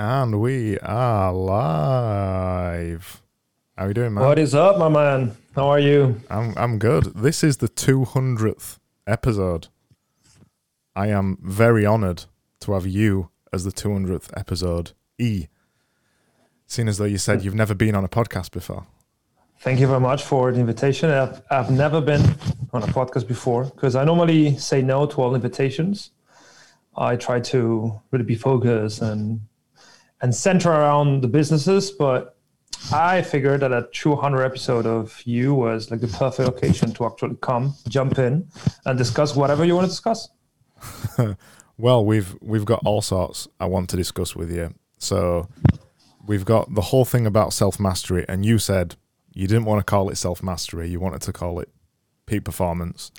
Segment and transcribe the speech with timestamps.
[0.00, 3.22] And we are live.
[3.76, 4.24] How are you doing, man?
[4.24, 5.36] What is up, my man?
[5.54, 6.20] How are you?
[6.30, 7.14] I'm I'm good.
[7.14, 9.68] This is the 200th episode.
[10.94, 12.24] I am very honored
[12.60, 15.46] to have you as the 200th episode E.
[16.66, 18.86] Seeing as though you said you've never been on a podcast before.
[19.60, 21.10] Thank you very much for the invitation.
[21.10, 22.22] I've, I've never been
[22.72, 26.10] on a podcast before because I normally say no to all invitations.
[26.96, 29.40] I try to really be focused and
[30.20, 32.36] and center around the businesses, but
[32.92, 37.36] I figured that a 200 episode of you was like the perfect occasion to actually
[37.40, 38.48] come, jump in,
[38.84, 40.28] and discuss whatever you want to discuss.
[41.80, 44.74] Well, we've we've got all sorts I want to discuss with you.
[44.98, 45.48] So
[46.26, 48.96] we've got the whole thing about self mastery, and you said
[49.32, 51.70] you didn't want to call it self mastery, you wanted to call it
[52.26, 53.12] peak performance,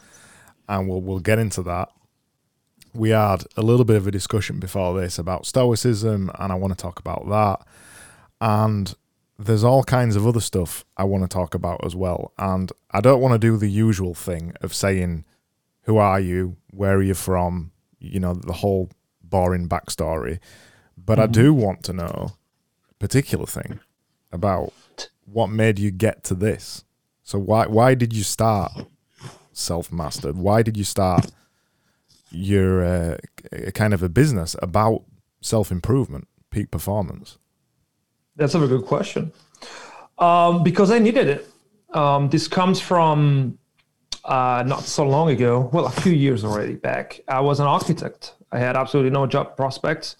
[0.68, 1.90] and we'll we'll get into that.
[2.94, 6.78] We had a little bit of a discussion before this about stoicism, and I want
[6.78, 7.66] to talk about that.
[8.42, 8.94] And
[9.38, 12.34] there's all kinds of other stuff I want to talk about as well.
[12.38, 15.24] And I don't want to do the usual thing of saying,
[15.84, 16.58] Who are you?
[16.72, 17.72] Where are you from?
[18.00, 18.90] You know, the whole
[19.22, 20.40] boring backstory.
[20.98, 22.34] But I do want to know
[22.90, 23.80] a particular thing
[24.32, 24.74] about
[25.26, 26.84] what made you get to this.
[27.24, 28.72] So why why did you start
[29.54, 30.38] self mastered?
[30.38, 31.32] Why did you start
[32.32, 33.18] your uh,
[33.52, 35.04] a kind of a business about
[35.42, 37.38] self improvement, peak performance?
[38.36, 39.32] That's a very good question.
[40.18, 41.50] Um, because I needed it.
[41.94, 43.58] Um, this comes from
[44.26, 47.22] uh, not so long ago, well, a few years already back.
[47.28, 48.36] I was an architect.
[48.52, 50.16] I had absolutely no job prospects,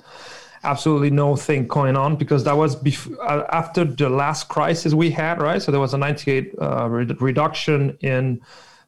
[0.64, 5.10] absolutely no thing going on because that was bef- uh, after the last crisis we
[5.10, 5.62] had, right?
[5.62, 8.42] So there was a 98 uh, re- reduction in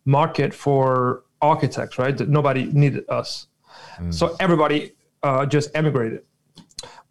[0.05, 2.17] market for architects, right?
[2.27, 3.47] Nobody needed us.
[4.11, 4.93] So everybody
[5.23, 6.23] uh, just emigrated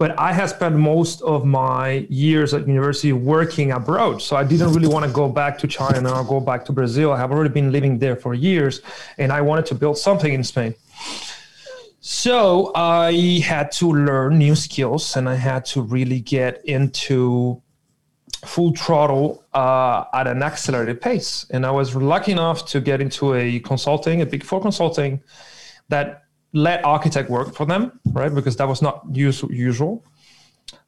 [0.00, 4.22] but I had spent most of my years at university working abroad.
[4.22, 7.12] So I didn't really want to go back to China or go back to Brazil.
[7.12, 8.80] I have already been living there for years
[9.18, 10.74] and I wanted to build something in Spain.
[12.00, 17.60] So I had to learn new skills and I had to really get into
[18.46, 21.44] full throttle uh, at an accelerated pace.
[21.50, 25.20] And I was lucky enough to get into a consulting, a big four consulting
[25.90, 28.34] that let architect work for them, right?
[28.34, 30.04] Because that was not us- usual.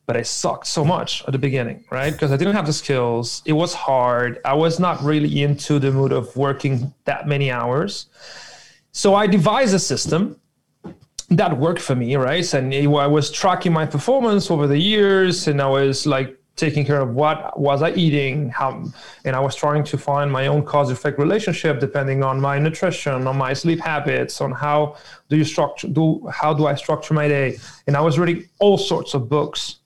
[0.06, 2.12] But I sucked so much at the beginning, right?
[2.12, 3.40] Because I didn't have the skills.
[3.46, 4.40] It was hard.
[4.44, 8.06] I was not really into the mood of working that many hours.
[8.90, 10.36] So I devised a system
[11.30, 12.52] that worked for me, right?
[12.52, 17.00] And I was tracking my performance over the years, and I was like taking care
[17.00, 18.84] of what was I eating, how,
[19.24, 23.36] and I was trying to find my own cause-effect relationship depending on my nutrition, on
[23.38, 24.96] my sleep habits, on how
[25.28, 28.76] do you structure, do how do I structure my day, and I was reading all
[28.76, 29.76] sorts of books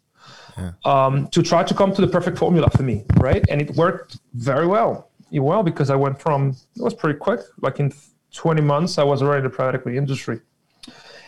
[0.84, 3.44] um, to try to come to the perfect formula for me, right?
[3.48, 5.10] And it worked very well.
[5.30, 7.92] It well because I went from it was pretty quick, like in
[8.32, 10.40] 20 months, I was already in the private equity industry.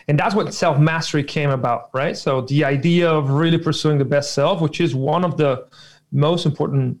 [0.09, 2.17] And that's what self mastery came about, right?
[2.17, 5.67] So the idea of really pursuing the best self, which is one of the
[6.11, 6.99] most important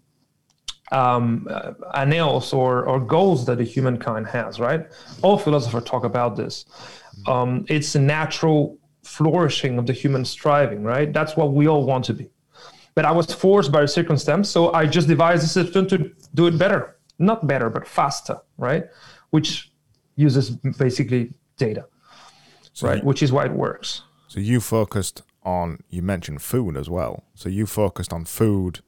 [0.91, 1.73] um, uh,
[2.53, 4.85] or, or goals that the humankind has, right?
[5.23, 6.65] All philosophers talk about this.
[7.27, 11.11] Um, it's a natural flourishing of the human striving, right?
[11.11, 12.29] That's what we all want to be.
[12.93, 16.59] But I was forced by circumstance, so I just devised a system to do it
[16.59, 16.99] better.
[17.17, 18.85] Not better, but faster, right?
[19.31, 19.71] Which
[20.15, 21.85] uses basically data,
[22.83, 22.97] right?
[22.99, 24.03] you- Which is why it works.
[24.27, 27.23] So you focused on you mentioned food as well.
[27.35, 28.79] So you focused on food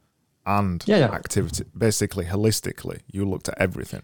[0.46, 1.12] and Yeah, yeah.
[1.12, 3.00] activity, basically holistically.
[3.12, 4.04] You looked at everything.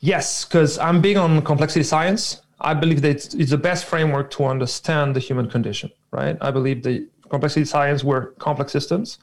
[0.00, 2.40] Yes, because I'm big on complexity science.
[2.60, 6.36] I believe that it's, it's the best framework to understand the human condition, right?
[6.40, 9.18] I believe the complexity science were complex systems,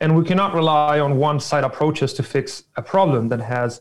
[0.00, 3.80] and we cannot rely on one-side approaches to fix a problem that has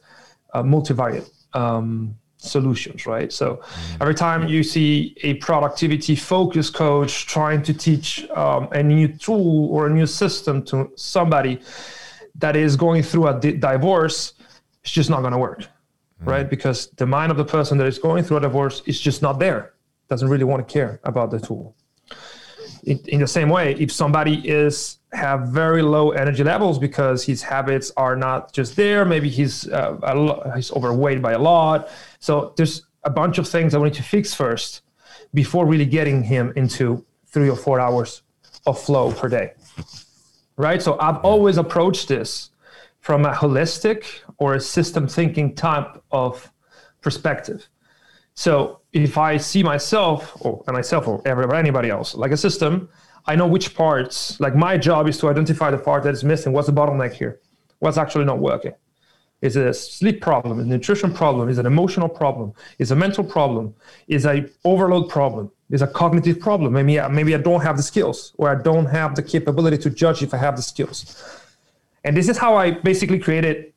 [0.53, 2.15] uh, multivariate um,
[2.45, 3.31] solutions, right?
[3.33, 3.61] So
[3.99, 9.69] every time you see a productivity focused coach trying to teach um, a new tool
[9.69, 11.59] or a new system to somebody
[12.35, 14.33] that is going through a di- divorce,
[14.83, 15.67] it's just not going to work
[16.21, 16.49] right?
[16.49, 19.39] Because the mind of the person that is going through a divorce is just not
[19.39, 19.73] there,
[20.09, 21.74] doesn't really want to care about the tool.
[22.85, 27.41] In, in the same way, if somebody is have very low energy levels because his
[27.41, 31.89] habits are not just there, maybe he's uh, a lo- he's overweight by a lot.
[32.19, 34.81] So there's a bunch of things I need to fix first
[35.33, 38.21] before really getting him into three or four hours
[38.65, 39.53] of flow per day.
[40.57, 40.81] Right.
[40.81, 42.51] So I've always approached this
[42.99, 44.05] from a holistic
[44.37, 46.51] or a system thinking type of
[47.01, 47.67] perspective.
[48.35, 51.21] So if I see myself or myself or
[51.55, 52.89] anybody else like a system,
[53.25, 54.39] I know which parts.
[54.39, 56.53] Like my job is to identify the part that is missing.
[56.53, 57.39] What's the bottleneck here?
[57.79, 58.73] What's actually not working?
[59.41, 60.59] Is it a sleep problem?
[60.59, 61.49] Is it a nutrition problem?
[61.49, 62.53] Is it an emotional problem?
[62.79, 63.75] Is it a mental problem?
[64.07, 65.51] Is a overload problem?
[65.69, 66.73] Is a cognitive problem?
[66.73, 70.23] Maybe maybe I don't have the skills or I don't have the capability to judge
[70.23, 70.99] if I have the skills.
[72.03, 73.73] And this is how I basically created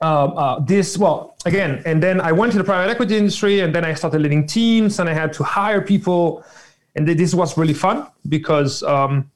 [0.00, 0.96] uh, uh, this.
[0.96, 4.20] Well, again, and then I went to the private equity industry, and then I started
[4.20, 6.44] leading teams, and I had to hire people,
[6.94, 9.30] and this was really fun because um,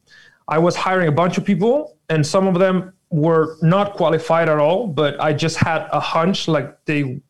[0.49, 4.59] I was hiring a bunch of people, and some of them were not qualified at
[4.59, 7.21] all, but I just had a hunch like they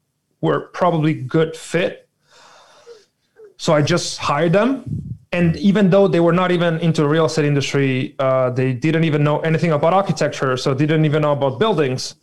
[0.41, 2.09] were probably good fit.
[3.57, 4.85] So I just hired them.
[5.33, 9.05] And even though they were not even into the real estate industry, uh, they didn't
[9.05, 12.17] even know anything about architecture, so they didn't even know about buildings.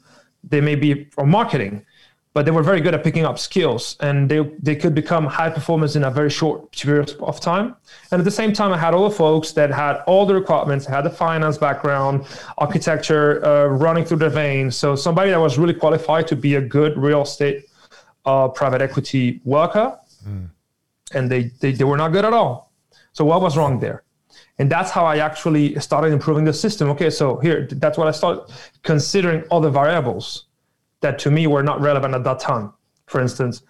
[0.43, 1.85] They may be from marketing
[2.33, 5.49] but they were very good at picking up skills and they, they could become high
[5.49, 7.75] performers in a very short period of time.
[8.11, 10.85] And at the same time, I had all the folks that had all the requirements,
[10.85, 12.27] had the finance background,
[12.57, 14.75] architecture uh, running through their veins.
[14.75, 17.65] So somebody that was really qualified to be a good real estate
[18.25, 19.97] uh, private equity worker.
[20.27, 20.49] Mm.
[21.13, 22.71] And they, they, they were not good at all.
[23.11, 24.03] So what was wrong there?
[24.59, 26.89] And that's how I actually started improving the system.
[26.89, 28.53] Okay, so here, that's what I started
[28.83, 30.45] considering other variables
[31.01, 32.73] that to me were not relevant at that time.
[33.07, 33.63] For instance,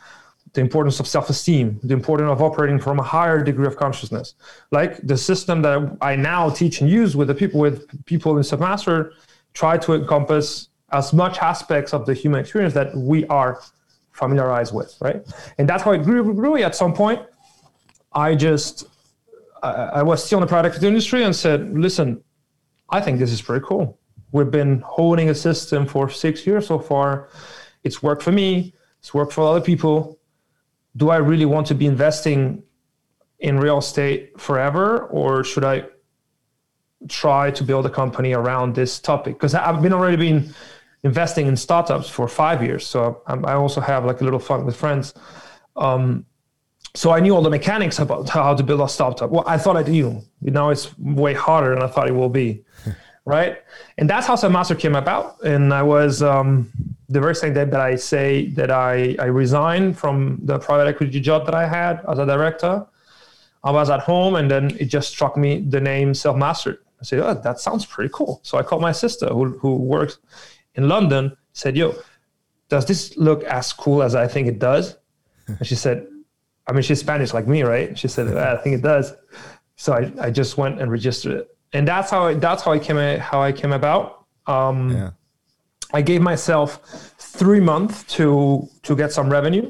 [0.53, 4.33] the importance of self-esteem, the importance of operating from a higher degree of consciousness.
[4.71, 8.43] Like the system that I now teach and use with the people with people in
[8.43, 9.11] Selfmaster
[9.53, 13.61] try to encompass as much aspects of the human experience that we are
[14.11, 15.21] familiarized with, right?
[15.59, 16.33] And that's how it grew.
[16.33, 16.57] grew.
[16.57, 17.21] At some point,
[18.13, 18.87] I just
[19.63, 22.23] I, I was still in the product industry and said, "Listen,
[22.89, 23.99] I think this is pretty cool.
[24.31, 27.29] We've been honing a system for six years so far.
[27.83, 30.19] It's worked for me, it's worked for other people.
[30.95, 32.63] Do I really want to be investing
[33.39, 35.85] in real estate forever, or should I
[37.07, 39.35] try to build a company around this topic?
[39.35, 40.53] Because I've been already been
[41.03, 44.75] investing in startups for five years, so I also have like a little fun with
[44.75, 45.13] friends.
[45.75, 46.25] Um,
[46.95, 49.29] so I knew all the mechanics about how to build a startup.
[49.29, 50.21] Well, I thought I knew.
[50.41, 52.63] Now it's way harder than I thought it will be.
[53.25, 53.59] right?
[53.99, 55.39] And that's how Selfmaster came about.
[55.43, 56.71] And I was um,
[57.09, 61.19] the very same day that I say that I, I resigned from the private equity
[61.19, 62.87] job that I had as a director.
[63.63, 66.77] I was at home and then it just struck me the name Selfmaster.
[66.99, 68.39] I said, oh, that sounds pretty cool.
[68.43, 70.17] So I called my sister who, who works
[70.75, 71.95] in London, said, yo,
[72.69, 74.95] does this look as cool as I think it does?
[75.47, 76.07] And she said,
[76.69, 77.97] I mean, she's Spanish like me, right?
[77.97, 79.13] She said, I think it does.
[79.75, 82.79] So I, I just went and registered it and that's how I, that's how I
[82.79, 84.25] came how I came about.
[84.47, 85.11] Um, yeah.
[85.93, 86.81] I gave myself
[87.17, 89.69] three months to to get some revenue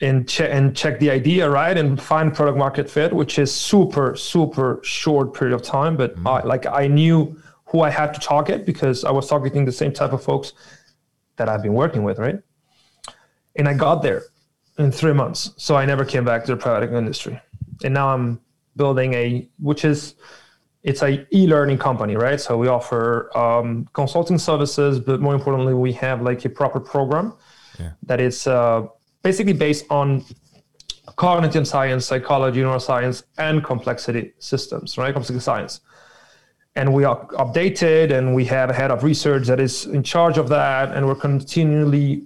[0.00, 4.16] and check and check the idea right and find product market fit, which is super
[4.16, 5.96] super short period of time.
[5.96, 6.26] But mm-hmm.
[6.26, 9.92] I, like I knew who I had to target because I was targeting the same
[9.92, 10.52] type of folks
[11.36, 12.38] that I've been working with, right?
[13.56, 14.22] And I got there
[14.78, 17.40] in three months, so I never came back to the private industry.
[17.84, 18.40] And now I'm
[18.76, 20.14] building a which is
[20.82, 22.40] it's a e-learning company, right?
[22.40, 27.34] So we offer um, consulting services, but more importantly, we have like a proper program
[27.78, 27.92] yeah.
[28.02, 28.86] that is uh,
[29.22, 30.24] basically based on
[31.16, 35.12] cognitive science, psychology, neuroscience, and complexity systems, right?
[35.12, 35.80] Complexity science.
[36.74, 40.38] And we are updated, and we have a head of research that is in charge
[40.38, 42.24] of that, and we're continually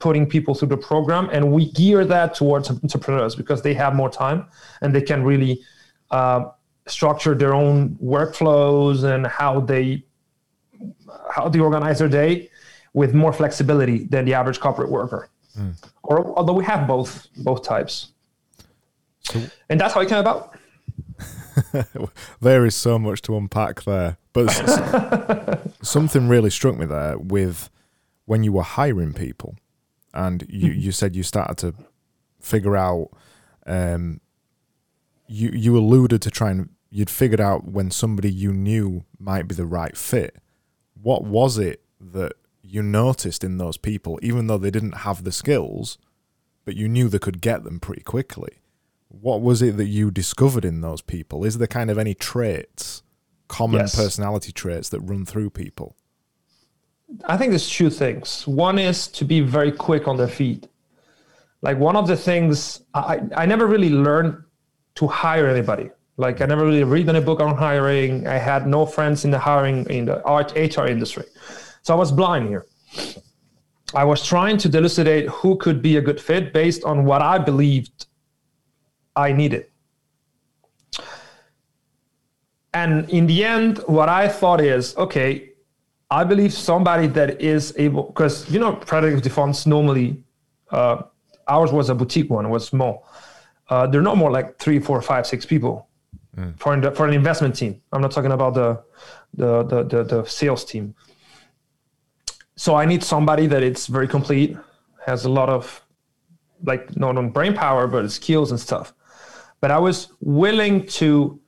[0.00, 4.10] putting people through the program, and we gear that towards entrepreneurs because they have more
[4.10, 4.46] time
[4.80, 5.62] and they can really.
[6.10, 6.50] Uh,
[6.86, 10.04] structure their own workflows and how they
[11.30, 12.50] how they organize their day
[12.92, 15.28] with more flexibility than the average corporate worker.
[15.58, 15.74] Mm.
[16.02, 18.08] Or although we have both both types.
[19.20, 20.56] So, and that's how it came about.
[22.40, 24.16] there is so much to unpack there.
[24.32, 24.48] But
[25.82, 27.68] something really struck me there with
[28.24, 29.56] when you were hiring people
[30.12, 30.80] and you, mm-hmm.
[30.80, 31.74] you said you started to
[32.40, 33.10] figure out
[33.66, 34.20] um,
[35.26, 39.66] you you alluded to trying you'd figured out when somebody you knew might be the
[39.66, 40.36] right fit.
[41.00, 45.32] What was it that you noticed in those people, even though they didn't have the
[45.32, 45.98] skills,
[46.64, 48.58] but you knew they could get them pretty quickly?
[49.08, 51.44] What was it that you discovered in those people?
[51.44, 53.02] Is there kind of any traits,
[53.48, 53.96] common yes.
[53.96, 55.96] personality traits that run through people?
[57.24, 58.46] I think there's two things.
[58.46, 60.68] One is to be very quick on their feet.
[61.62, 64.42] Like one of the things I, I never really learned
[64.96, 68.26] to hire anybody Like I never really read any book on hiring.
[68.26, 71.24] I had no friends in the hiring in the art HR industry.
[71.82, 72.66] So I was blind here.
[73.94, 77.38] I was trying to elucidate who could be a good fit based on what I
[77.38, 78.06] believed
[79.16, 79.66] I needed.
[82.72, 85.49] And in the end, what I thought is okay,
[86.10, 90.22] I believe somebody that is able, because you know, equity funds normally,
[90.70, 91.02] uh,
[91.46, 93.06] ours was a boutique one, it was small.
[93.68, 95.88] Uh, they're not more like three, four, five, six people
[96.36, 96.58] mm.
[96.58, 97.80] for, an, for an investment team.
[97.92, 98.82] I'm not talking about the,
[99.34, 100.94] the, the, the, the sales team.
[102.56, 104.56] So I need somebody that it's very complete,
[105.06, 105.82] has a lot of
[106.64, 108.92] like not on brain power, but skills and stuff.
[109.60, 111.40] But I was willing to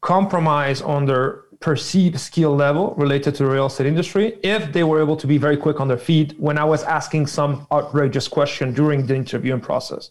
[0.00, 5.00] compromise on their perceived skill level related to the real estate industry if they were
[5.00, 8.72] able to be very quick on their feet when I was asking some outrageous question
[8.72, 10.10] during the interviewing process.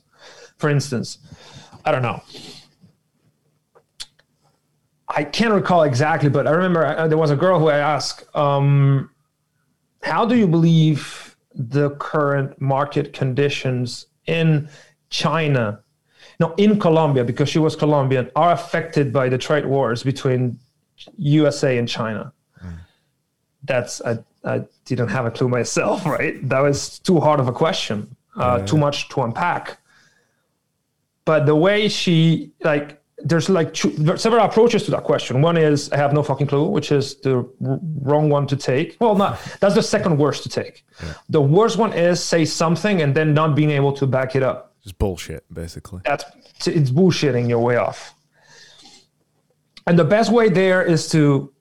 [0.57, 1.19] For instance,
[1.85, 2.21] I don't know.
[5.07, 8.25] I can't recall exactly, but I remember uh, there was a girl who I asked,
[8.35, 9.09] um,
[10.03, 14.69] How do you believe the current market conditions in
[15.09, 15.81] China
[16.39, 20.59] no, in Colombia, because she was Colombian, are affected by the trade wars between
[21.17, 22.33] USA and China.
[22.63, 22.77] Mm.
[23.63, 26.47] That's I, I didn't have a clue myself, right?
[26.47, 28.65] That was too hard of a question, uh, yeah.
[28.65, 29.79] too much to unpack.
[31.25, 35.41] But the way she like, there's like two, there's several approaches to that question.
[35.41, 38.95] One is I have no fucking clue, which is the r- wrong one to take.
[39.01, 40.85] Well, not that's the second worst to take.
[41.03, 41.13] Yeah.
[41.29, 44.73] The worst one is say something and then not being able to back it up.
[44.83, 46.01] It's bullshit, basically.
[46.05, 46.23] That's
[46.65, 48.15] it's bullshitting your way off.
[49.87, 51.51] And the best way there is to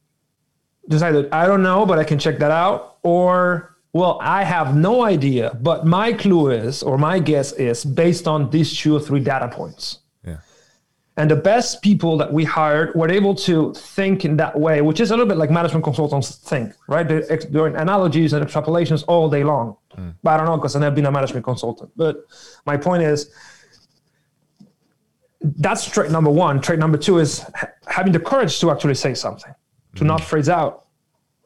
[0.89, 4.77] decide that I don't know, but I can check that out, or well, I have
[4.77, 9.01] no idea, but my clue is, or my guess is, based on these two or
[9.01, 10.01] three data points.
[10.23, 10.39] Yeah.
[11.17, 15.01] And the best people that we hired were able to think in that way, which
[15.01, 17.09] is a little bit like management consultants think, right?
[17.09, 19.77] They're doing analogies and extrapolations all day long.
[19.97, 20.15] Mm.
[20.23, 21.91] But I don't know because I've never been a management consultant.
[21.97, 22.27] But
[22.67, 23.31] my point is
[25.57, 26.61] that's trait number one.
[26.61, 29.55] Trait number two is ha- having the courage to actually say something,
[29.97, 30.07] to mm.
[30.07, 30.87] not freeze out,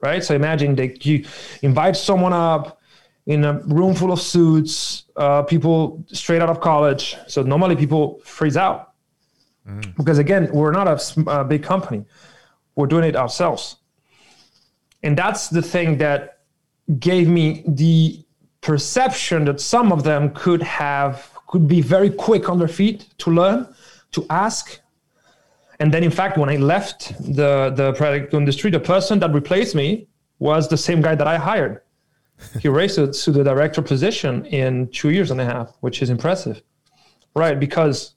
[0.02, 0.22] right?
[0.22, 1.24] So imagine that you
[1.62, 2.80] invite someone up
[3.26, 7.16] in a room full of suits, uh, people straight out of college.
[7.26, 8.94] So normally people freeze out
[9.68, 9.96] mm.
[9.96, 12.04] because again, we're not a, a big company.
[12.74, 13.76] We're doing it ourselves.
[15.02, 16.38] And that's the thing that
[16.98, 18.24] gave me the
[18.60, 23.30] perception that some of them could have could be very quick on their feet to
[23.30, 23.66] learn
[24.12, 24.80] to ask
[25.78, 29.74] and then in fact when i left the the product industry the person that replaced
[29.74, 30.06] me
[30.38, 31.82] was the same guy that i hired
[32.60, 36.10] he raised it to the director position in two years and a half which is
[36.10, 36.62] impressive
[37.34, 38.14] right because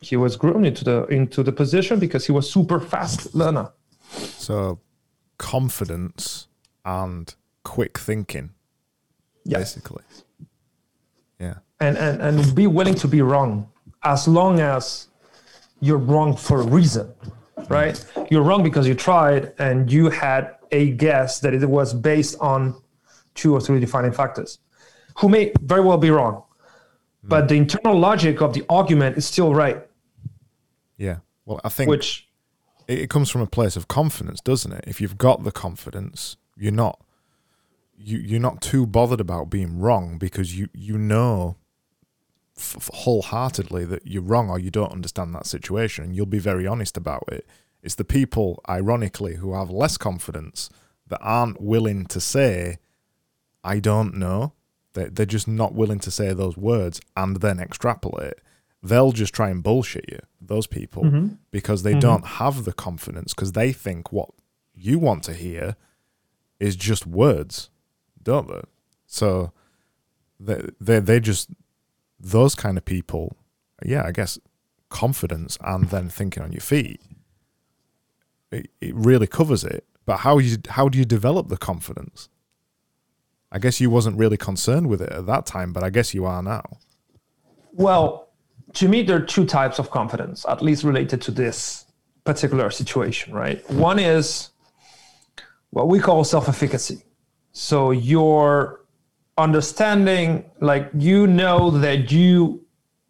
[0.00, 3.70] he was groomed into the into the position because he was super fast learner
[4.10, 4.80] so
[5.38, 6.48] confidence
[6.84, 8.50] and quick thinking
[9.44, 9.58] yeah.
[9.58, 10.02] basically.
[11.38, 11.56] Yeah.
[11.80, 13.68] And, and and be willing to be wrong
[14.04, 15.08] as long as
[15.82, 17.12] you're wrong for a reason,
[17.68, 18.02] right?
[18.30, 22.80] You're wrong because you tried and you had a guess that it was based on
[23.34, 24.60] two or three defining factors,
[25.18, 26.44] who may very well be wrong,
[27.22, 27.28] hmm.
[27.28, 29.84] but the internal logic of the argument is still right.
[30.96, 31.16] Yeah.
[31.44, 32.28] Well, I think which
[32.86, 34.84] it comes from a place of confidence, doesn't it?
[34.86, 37.00] If you've got the confidence, you're not
[37.96, 41.56] you you're not too bothered about being wrong because you you know
[42.56, 46.66] f- wholeheartedly that you're wrong or you don't understand that situation and you'll be very
[46.66, 47.46] honest about it
[47.82, 50.70] it's the people ironically who have less confidence
[51.06, 52.78] that aren't willing to say
[53.64, 54.52] i don't know
[54.94, 58.34] they they're just not willing to say those words and then extrapolate
[58.82, 61.28] they'll just try and bullshit you those people mm-hmm.
[61.50, 62.00] because they mm-hmm.
[62.00, 64.30] don't have the confidence because they think what
[64.74, 65.76] you want to hear
[66.58, 67.70] is just words
[68.22, 68.62] don't they?
[69.06, 69.52] So
[70.40, 71.50] they they they just
[72.22, 73.36] those kind of people.
[73.84, 74.38] Yeah, I guess
[74.88, 77.00] confidence and then thinking on your feet.
[78.50, 79.84] It, it really covers it.
[80.04, 82.28] But how you how do you develop the confidence?
[83.50, 86.24] I guess you wasn't really concerned with it at that time, but I guess you
[86.24, 86.78] are now.
[87.72, 88.28] Well,
[88.74, 91.84] to me, there are two types of confidence, at least related to this
[92.24, 93.68] particular situation, right?
[93.70, 94.50] One is
[95.70, 97.04] what we call self efficacy.
[97.52, 98.81] So your
[99.38, 102.64] understanding, like you know that you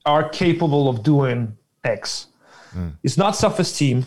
[0.04, 2.28] are capable of doing X.
[2.74, 2.96] Mm.
[3.02, 4.06] It's not self esteem,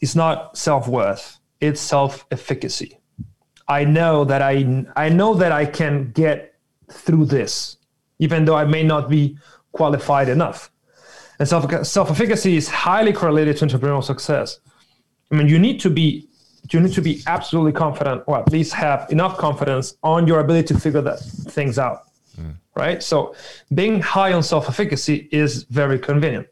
[0.00, 2.98] it's not self worth, it's self efficacy.
[3.68, 6.54] I know that I I know that I can get
[6.90, 7.76] through this,
[8.18, 9.38] even though I may not be
[9.72, 10.70] qualified enough.
[11.38, 14.60] And self self efficacy is highly correlated to entrepreneurial success.
[15.30, 16.28] I mean, you need to be
[16.70, 20.68] you need to be absolutely confident, or at least have enough confidence on your ability
[20.74, 22.04] to figure that things out.
[22.40, 22.56] Mm.
[22.74, 23.02] Right.
[23.02, 23.34] So
[23.74, 26.46] being high on self efficacy is very convenient.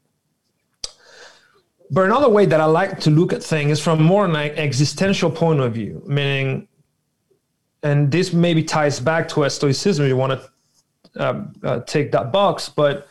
[1.91, 5.31] But another way that I like to look at things is from more an existential
[5.31, 6.69] point of view, meaning,
[7.83, 10.07] and this maybe ties back to a stoicism.
[10.07, 13.09] You want to um, uh, take that box, but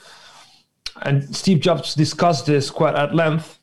[1.02, 3.60] and Steve Jobs discussed this quite at length.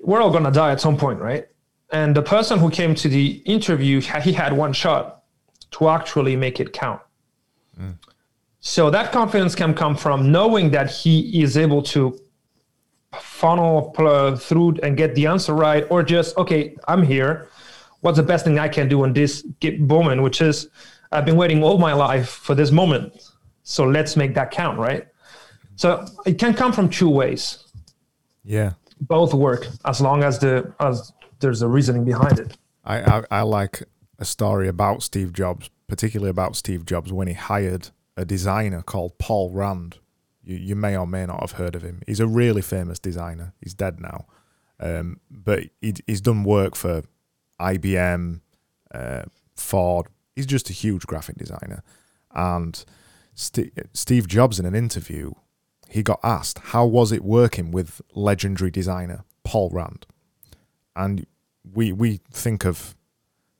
[0.00, 1.46] We're all gonna die at some point, right?
[1.94, 5.22] And the person who came to the interview, he had one shot
[5.70, 7.00] to actually make it count.
[7.80, 7.94] Mm.
[8.58, 12.18] So that confidence can come from knowing that he is able to
[13.20, 13.92] funnel
[14.46, 17.48] through and get the answer right, or just okay, I'm here.
[18.00, 19.46] What's the best thing I can do in this
[19.78, 20.20] moment?
[20.20, 20.68] Which is,
[21.12, 23.30] I've been waiting all my life for this moment,
[23.62, 25.06] so let's make that count, right?
[25.76, 27.64] So it can come from two ways.
[28.42, 31.12] Yeah, both work as long as the as
[31.44, 32.56] there's a reasoning behind it.
[32.84, 33.82] I, I, I like
[34.18, 39.18] a story about Steve Jobs, particularly about Steve Jobs when he hired a designer called
[39.18, 39.98] Paul Rand.
[40.42, 42.02] You, you may or may not have heard of him.
[42.06, 43.52] He's a really famous designer.
[43.60, 44.26] He's dead now,
[44.80, 47.02] um, but he, he's done work for
[47.60, 48.40] IBM,
[48.92, 49.22] uh,
[49.54, 50.06] Ford.
[50.34, 51.82] He's just a huge graphic designer.
[52.34, 52.82] And
[53.34, 55.32] St- Steve Jobs, in an interview,
[55.90, 60.06] he got asked how was it working with legendary designer Paul Rand,
[60.96, 61.26] and
[61.72, 62.94] we we think of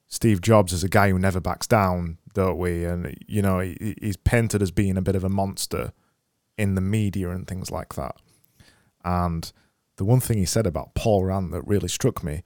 [0.06, 2.84] Steve Jobs as a guy who never backs down, don't we?
[2.84, 5.92] And you know he, he's painted as being a bit of a monster
[6.56, 8.16] in the media and things like that.
[9.04, 9.50] And
[9.96, 12.42] the one thing he said about Paul Rand that really struck me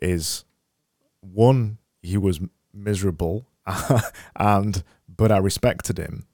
[0.00, 0.44] is
[1.20, 2.40] one, he was
[2.72, 3.48] miserable,
[4.36, 6.26] and but I respected him.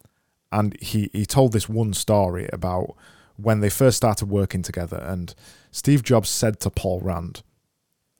[0.53, 2.95] And he, he told this one story about
[3.37, 4.99] when they first started working together.
[4.99, 5.35] And
[5.73, 7.43] Steve Jobs said to Paul Rand,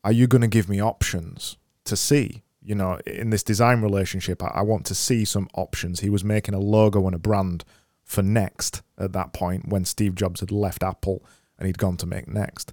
[0.05, 2.43] Are you going to give me options to see?
[2.63, 6.01] You know, in this design relationship, I, I want to see some options.
[6.01, 7.65] He was making a logo and a brand
[8.05, 11.25] for Next at that point when Steve Jobs had left Apple
[11.59, 12.73] and he'd gone to make Next.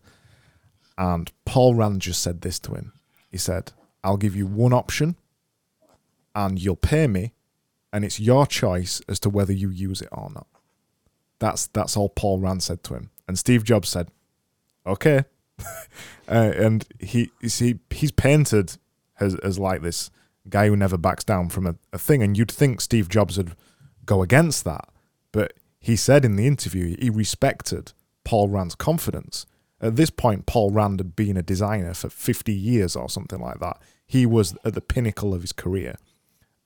[0.98, 2.94] And Paul Rand just said this to him.
[3.32, 3.72] He said,
[4.04, 5.16] I'll give you one option
[6.36, 7.34] and you'll pay me,
[7.92, 10.48] and it's your choice as to whether you use it or not.
[11.40, 13.10] That's that's all Paul Rand said to him.
[13.28, 14.10] And Steve Jobs said,
[14.86, 15.26] Okay.
[16.28, 18.78] uh, and he he he's painted
[19.20, 20.12] as as like this
[20.50, 22.24] guy who never backs down from a, a thing.
[22.24, 23.56] And you'd think Steve Jobs would
[24.06, 24.90] go against that.
[25.32, 27.94] But he said in the interview he respected
[28.24, 29.46] Paul Rand's confidence.
[29.80, 33.60] At this point, Paul Rand had been a designer for 50 years or something like
[33.60, 33.82] that.
[34.06, 35.96] He was at the pinnacle of his career.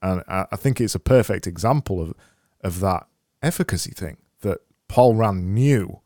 [0.02, 2.14] And I think it's a perfect example of,
[2.60, 3.06] of that
[3.42, 6.00] efficacy thing that Paul Rand knew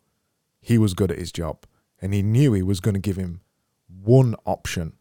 [0.60, 1.66] he was good at his job
[2.00, 3.40] and he knew he was going to give him
[4.02, 4.94] one option,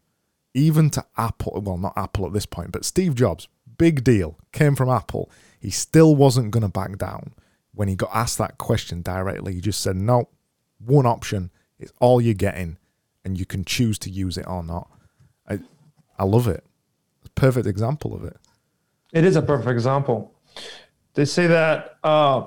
[0.54, 1.60] even to Apple.
[1.60, 5.30] Well, not Apple at this point, but Steve Jobs, big deal, came from Apple.
[5.58, 7.34] He still wasn't going to back down
[7.72, 10.28] when he got asked that question directly, he just said, no,
[10.78, 11.50] one option.
[11.78, 12.76] It's all you're getting,
[13.24, 14.90] and you can choose to use it or not.
[15.48, 15.60] I,
[16.18, 16.64] I love it.
[17.34, 18.36] perfect example of it.
[19.12, 20.34] It is a perfect example.
[21.14, 22.46] They say that uh,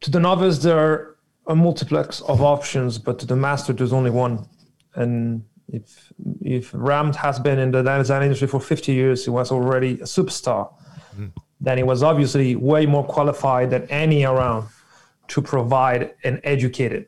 [0.00, 1.14] to the novice, there
[1.48, 4.46] a multiplex of options, but to the master, there's only one.
[4.94, 9.50] And if if Rand has been in the design industry for 50 years, he was
[9.50, 10.72] already a superstar.
[11.16, 14.68] Mm then he was obviously way more qualified than any around
[15.28, 17.06] to provide an educated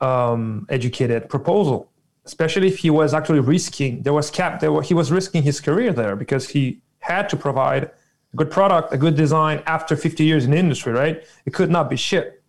[0.00, 1.90] um, educated proposal
[2.26, 5.60] especially if he was actually risking there was cap there were, he was risking his
[5.60, 10.24] career there because he had to provide a good product a good design after 50
[10.24, 12.42] years in the industry right it could not be shit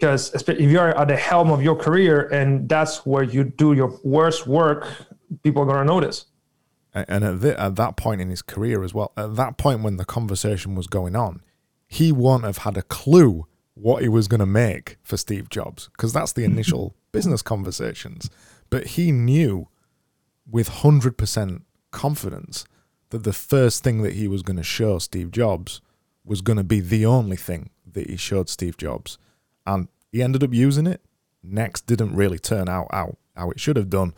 [0.00, 3.98] because if you're at the helm of your career and that's where you do your
[4.02, 4.88] worst work
[5.42, 6.26] people are going to notice
[6.92, 9.96] and at, the, at that point in his career as well, at that point when
[9.96, 11.42] the conversation was going on,
[11.86, 15.88] he wouldn't have had a clue what he was going to make for Steve Jobs
[15.92, 18.28] because that's the initial business conversations.
[18.70, 19.68] But he knew
[20.48, 22.64] with 100% confidence
[23.10, 25.80] that the first thing that he was going to show Steve Jobs
[26.24, 29.18] was going to be the only thing that he showed Steve Jobs.
[29.66, 31.00] And he ended up using it.
[31.42, 34.14] Next didn't really turn out how, how it should have done,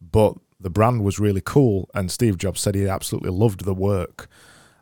[0.00, 4.28] but the brand was really cool, and Steve Jobs said he absolutely loved the work,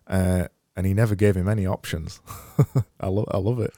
[0.06, 0.46] uh,
[0.76, 2.20] and he never gave him any options.
[3.00, 3.74] I love, I love it.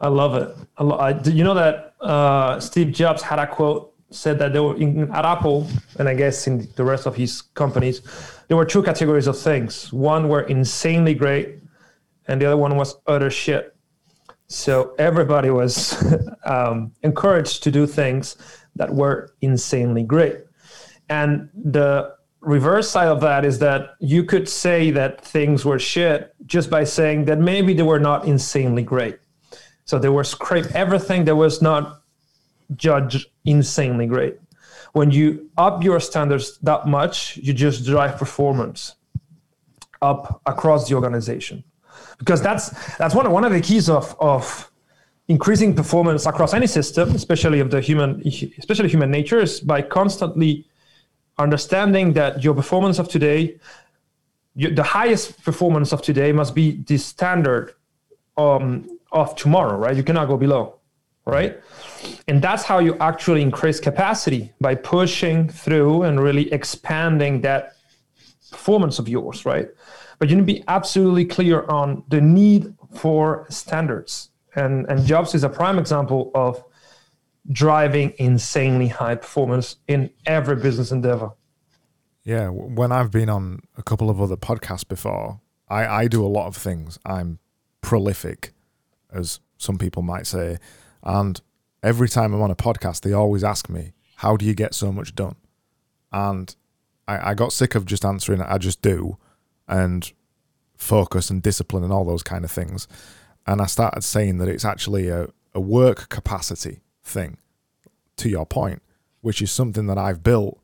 [0.00, 0.56] I love it.
[0.76, 4.62] I lo- I, you know that uh, Steve Jobs had a quote said that there
[4.62, 5.66] were in, at Apple,
[5.98, 8.02] and I guess in the rest of his companies,
[8.48, 9.92] there were two categories of things.
[9.92, 11.58] One were insanely great,
[12.26, 13.74] and the other one was utter shit.
[14.50, 15.94] So everybody was
[16.44, 18.36] um, encouraged to do things
[18.74, 20.38] that were insanely great.
[21.08, 26.34] And the reverse side of that is that you could say that things were shit
[26.46, 29.20] just by saying that maybe they were not insanely great.
[29.84, 32.02] So they were scrape everything that was not
[32.74, 34.36] judged insanely great.
[34.94, 38.96] When you up your standards that much, you just drive performance
[40.02, 41.62] up across the organization.
[42.20, 44.70] Because that's that's one of one of the keys of of
[45.26, 48.22] increasing performance across any system, especially of the human
[48.58, 50.66] especially human nature, is by constantly
[51.38, 53.58] understanding that your performance of today,
[54.54, 57.74] the highest performance of today must be the standard
[58.36, 59.96] um, of tomorrow, right?
[59.96, 60.76] You cannot go below,
[61.24, 61.58] right?
[62.28, 67.76] And that's how you actually increase capacity by pushing through and really expanding that
[68.50, 69.68] performance of yours, right?
[70.20, 74.28] But you need to be absolutely clear on the need for standards.
[74.54, 76.62] And, and Jobs is a prime example of
[77.50, 81.32] driving insanely high performance in every business endeavor.
[82.22, 86.28] Yeah, when I've been on a couple of other podcasts before, I, I do a
[86.28, 86.98] lot of things.
[87.06, 87.38] I'm
[87.80, 88.52] prolific,
[89.10, 90.58] as some people might say.
[91.02, 91.40] And
[91.82, 94.92] every time I'm on a podcast, they always ask me, How do you get so
[94.92, 95.36] much done?
[96.12, 96.54] And
[97.08, 99.16] I, I got sick of just answering, I just do,
[99.70, 100.12] and
[100.76, 102.88] focus and discipline and all those kind of things.
[103.46, 107.38] And I started saying that it's actually a, a work capacity thing,
[108.16, 108.82] to your point,
[109.22, 110.60] which is something that I've built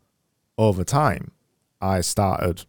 [0.59, 1.31] over time.
[1.81, 2.65] I started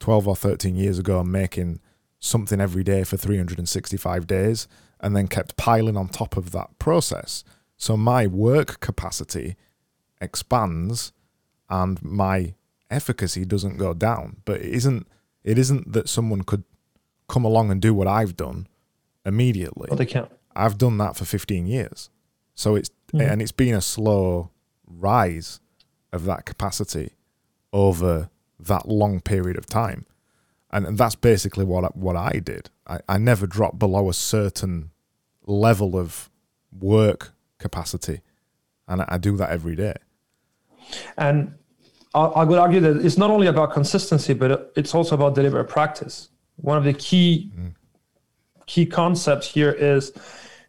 [0.00, 1.80] 12 or 13 years ago making
[2.18, 4.68] something every day for 365 days
[5.00, 7.44] and then kept piling on top of that process.
[7.76, 9.56] So my work capacity
[10.20, 11.12] expands
[11.68, 12.54] and my
[12.90, 14.36] efficacy doesn't go down.
[14.44, 15.06] But it isn't
[15.46, 16.64] it isn't that someone could
[17.28, 18.66] come along and do what I've done
[19.24, 19.86] immediately.
[19.88, 20.30] Well, they can't.
[20.54, 22.10] I've done that for 15 years.
[22.54, 23.30] So it's mm.
[23.30, 24.50] and it's been a slow
[24.86, 25.60] rise
[26.12, 27.12] of that capacity
[27.72, 28.28] over
[28.58, 30.06] that long period of time.
[30.70, 32.70] And, and that's basically what what I did.
[32.86, 34.90] I, I never dropped below a certain
[35.46, 36.28] level of
[36.76, 38.20] work capacity,
[38.88, 39.94] and I, I do that every day.
[41.16, 41.54] And
[42.16, 46.30] I, would argue that it's not only about consistency, but it's also about deliberate practice.
[46.56, 47.74] One of the key mm.
[48.66, 50.12] key concepts here is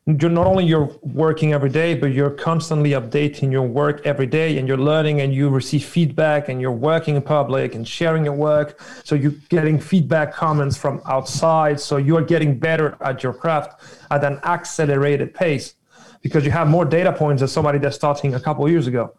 [0.08, 4.58] you're not only you're working every day but you're constantly updating your work every day
[4.58, 8.34] and you're learning and you receive feedback and you're working in public and sharing your
[8.34, 13.82] work so you're getting feedback comments from outside so you're getting better at your craft
[14.10, 15.76] at an accelerated pace
[16.22, 19.14] because you have more data points than somebody that's starting a couple years ago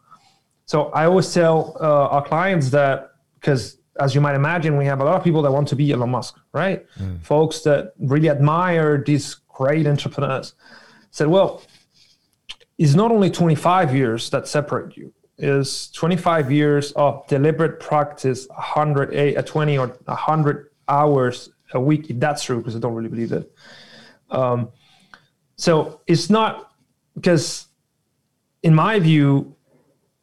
[0.71, 2.95] so i always tell uh, our clients that
[3.37, 3.63] because
[4.05, 6.11] as you might imagine we have a lot of people that want to be elon
[6.11, 7.21] musk right mm.
[7.23, 10.55] folks that really admire these great entrepreneurs
[11.11, 11.63] said, well,
[12.79, 19.13] it's not only 25 years that separate you, is 25 years of deliberate practice, 100,
[19.15, 23.33] a 20 or 100 hours a week, if that's true, because I don't really believe
[23.33, 23.51] it.
[24.31, 24.71] Um,
[25.57, 26.73] so it's not
[27.15, 27.67] because,
[28.63, 29.57] in my view,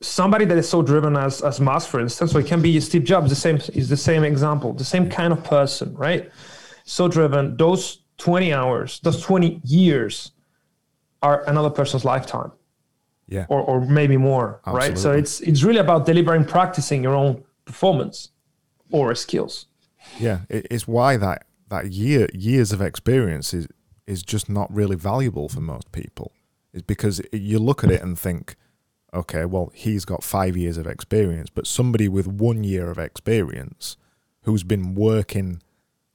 [0.05, 3.03] somebody that is so driven as as Musk, for instance, so it can be Steve
[3.03, 6.31] Jobs, the same is the same example, the same kind of person, right?
[6.83, 10.31] So driven, those 20 hours, those 20 years
[11.21, 12.51] are another person's lifetime.
[13.27, 13.47] Yeah.
[13.49, 14.89] Or, or maybe more, Absolutely.
[14.89, 14.97] right?
[14.99, 18.29] So it's it's really about delivering, practicing your own performance
[18.91, 19.65] or skills.
[20.19, 23.67] Yeah, it's why that that year years of experience is
[24.05, 26.31] is just not really valuable for most people.
[26.73, 28.55] Is because you look at it and think,
[29.15, 33.97] okay, well, he's got five years of experience, but somebody with one year of experience
[34.43, 35.62] who's been working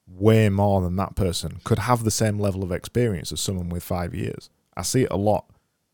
[0.07, 3.83] way more than that person could have the same level of experience as someone with
[3.83, 4.51] five years.
[4.77, 5.47] I see it a lot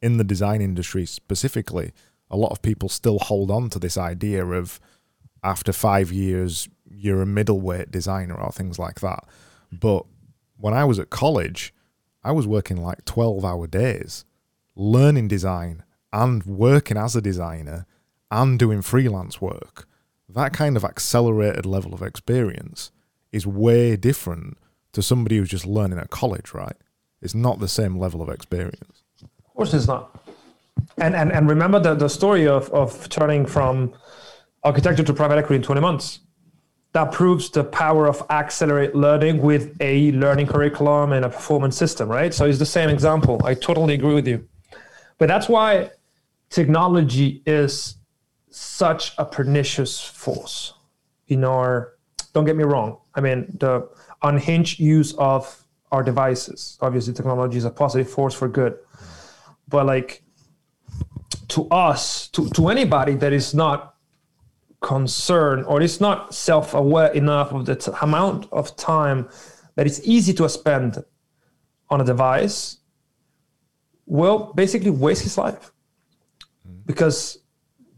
[0.03, 1.93] in the design industry specifically.
[2.31, 4.81] A lot of people still hold on to this idea of
[5.45, 9.25] after five years, you're a middleweight designer or things like that.
[9.71, 10.05] But
[10.57, 11.73] when I was at college,
[12.25, 14.25] I was working like 12 hour days,
[14.75, 17.87] learning design and working as a designer
[18.31, 19.89] and doing freelance work.
[20.29, 22.91] That kind of accelerated level of experience
[23.33, 24.59] is way different
[24.93, 26.77] to somebody who's just learning at college, right?
[27.23, 29.03] It's not the same level of experience.
[29.23, 30.25] Of course, it's not.
[30.99, 33.95] And and, and remember the, the story of, of turning from
[34.65, 36.21] architecture to private equity in 20 months.
[36.93, 42.09] That proves the power of accelerate learning with a learning curriculum and a performance system,
[42.09, 42.33] right?
[42.33, 43.41] So it's the same example.
[43.45, 44.49] I totally agree with you.
[45.19, 45.91] But that's why
[46.51, 47.97] technology is
[48.51, 50.75] such a pernicious force
[51.29, 51.97] in our
[52.33, 52.99] don't get me wrong.
[53.15, 53.89] I mean, the
[54.23, 56.77] unhinged use of our devices.
[56.83, 58.79] Obviously, technology is a positive force for good,
[59.69, 60.23] but like
[61.49, 63.95] to us, to, to anybody that is not
[64.83, 69.29] concerned or is not self-aware enough of the t- amount of time
[69.77, 71.03] that it's easy to spend
[71.89, 72.79] on a device,
[74.07, 75.73] will basically waste his life
[76.87, 77.39] because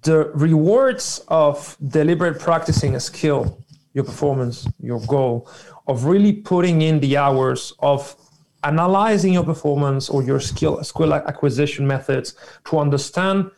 [0.03, 5.51] the rewards of deliberate practicing a skill, your performance, your goal,
[5.87, 8.17] of really putting in the hours of
[8.65, 13.51] analyzing your performance or your skill skill acquisition methods to understand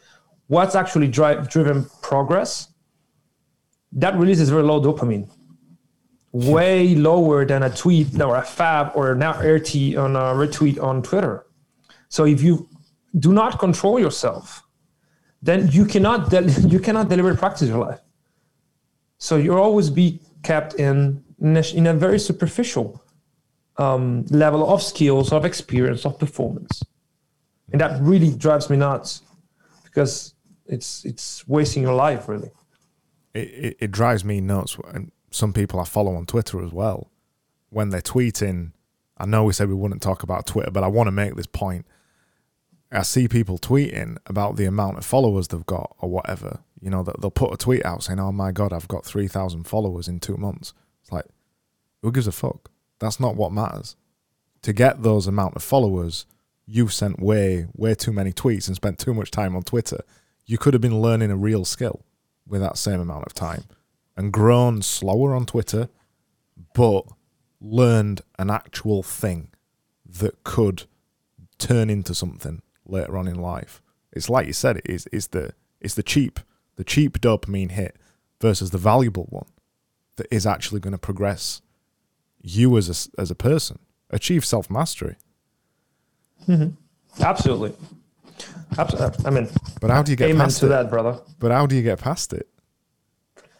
[0.48, 2.68] what's actually drive, driven progress
[3.92, 5.28] that releases very low dopamine
[6.32, 11.02] way lower than a tweet or a fab or an RT on a retweet on
[11.02, 11.44] Twitter.
[12.10, 12.68] So if you
[13.18, 14.62] do not control yourself,
[15.40, 16.30] then you cannot
[16.72, 18.00] you cannot deliver practice your life.
[19.16, 23.02] So you'll always be kept in in a very superficial
[23.78, 26.82] um, level of skills, of experience, of performance,
[27.72, 29.22] and that really drives me nuts
[29.84, 30.34] because
[30.66, 32.50] it's it's wasting your life really.
[33.32, 37.10] It, it, it drives me nuts, and some people I follow on Twitter as well,
[37.70, 38.72] when they're tweeting.
[39.16, 41.46] I know we said we wouldn't talk about Twitter, but I want to make this
[41.46, 41.86] point.
[42.92, 46.60] I see people tweeting about the amount of followers they've got or whatever.
[46.80, 49.28] You know, that they'll put a tweet out saying, "Oh my god, I've got three
[49.28, 50.72] thousand followers in two months."
[51.02, 51.26] It's like,
[52.02, 52.70] who gives a fuck?
[52.98, 53.96] That's not what matters.
[54.62, 56.26] To get those amount of followers,
[56.66, 60.00] you've sent way, way too many tweets and spent too much time on Twitter.
[60.46, 62.04] You could have been learning a real skill
[62.46, 63.64] with that same amount of time
[64.16, 65.88] and grown slower on Twitter,
[66.74, 67.06] but
[67.60, 69.48] learned an actual thing
[70.04, 70.84] that could
[71.58, 73.82] turn into something later on in life.
[74.12, 76.40] It's like you said, it is it's the it's the cheap
[76.76, 77.96] the cheap dopamine hit
[78.40, 79.46] versus the valuable one
[80.16, 81.60] that is actually going to progress
[82.42, 83.78] you as a, as a person,
[84.10, 85.16] achieve self mastery.
[86.48, 87.22] Mm-hmm.
[87.22, 87.74] Absolutely.
[88.78, 89.26] Absolutely.
[89.26, 89.48] I mean,
[89.80, 90.68] but how do you get amen past to it?
[90.70, 91.20] that, brother?
[91.38, 92.48] But how do you get past it?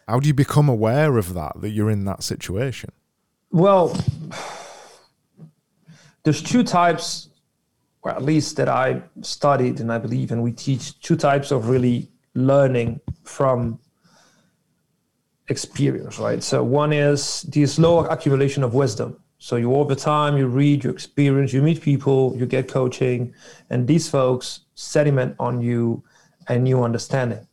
[0.07, 2.91] How do you become aware of that that you're in that situation?
[3.51, 3.95] Well,
[6.23, 7.29] there's two types,
[8.03, 11.69] or at least that I studied and I believe, and we teach two types of
[11.69, 13.79] really learning from
[15.49, 16.41] experience, right?
[16.41, 19.17] So one is the slow accumulation of wisdom.
[19.37, 23.33] So you over time, you read, you experience, you meet people, you get coaching,
[23.69, 26.03] and these folks sediment on you
[26.47, 27.47] a new understanding.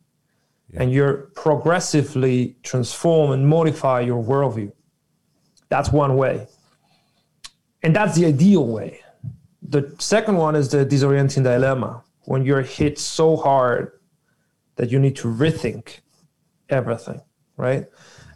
[0.71, 0.83] Yeah.
[0.83, 4.71] And you're progressively transform and modify your worldview.
[5.69, 6.47] That's one way.
[7.81, 9.01] And that's the ideal way.
[9.69, 13.91] The second one is the disorienting dilemma, when you're hit so hard
[14.75, 15.99] that you need to rethink
[16.69, 17.21] everything
[17.59, 17.85] right?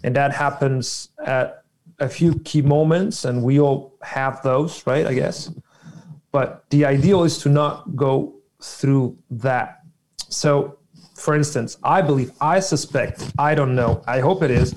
[0.04, 1.63] And that happens at
[2.00, 5.08] a few key moments, and we all have those, right?
[5.08, 5.50] I guess.
[6.32, 9.80] But the ideal is to not go through that.
[10.30, 10.78] So,
[11.15, 14.76] for instance, I believe, I suspect, I don't know, I hope it is,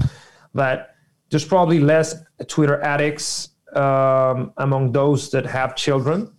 [0.55, 0.95] that
[1.31, 2.15] there's probably less
[2.47, 6.31] Twitter addicts um, among those that have children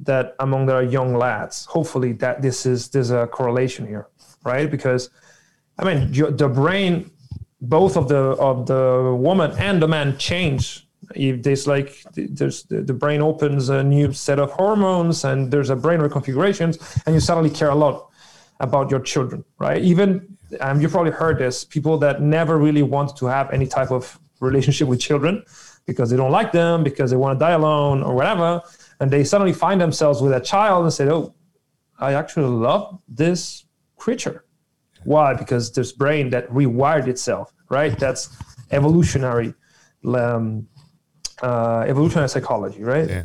[0.00, 1.64] that among their young lads.
[1.66, 4.08] Hopefully, that this is there's a correlation here,
[4.44, 4.70] right?
[4.70, 5.10] Because
[5.78, 7.10] I mean, the brain
[7.60, 12.92] both of the of the woman and the man change if there's like there's the
[12.92, 17.50] brain opens a new set of hormones and there's a brain reconfigurations and you suddenly
[17.50, 18.10] care a lot
[18.60, 23.16] about your children right even um, you probably heard this people that never really want
[23.16, 25.42] to have any type of relationship with children
[25.86, 28.60] because they don't like them because they want to die alone or whatever
[29.00, 31.34] and they suddenly find themselves with a child and say oh
[31.98, 33.64] i actually love this
[33.96, 34.46] creature
[35.06, 35.34] why?
[35.34, 37.96] Because this brain that rewired itself, right?
[37.98, 38.36] That's
[38.70, 39.54] evolutionary,
[40.04, 40.66] um,
[41.42, 43.08] uh, evolutionary psychology, right?
[43.08, 43.24] Yeah.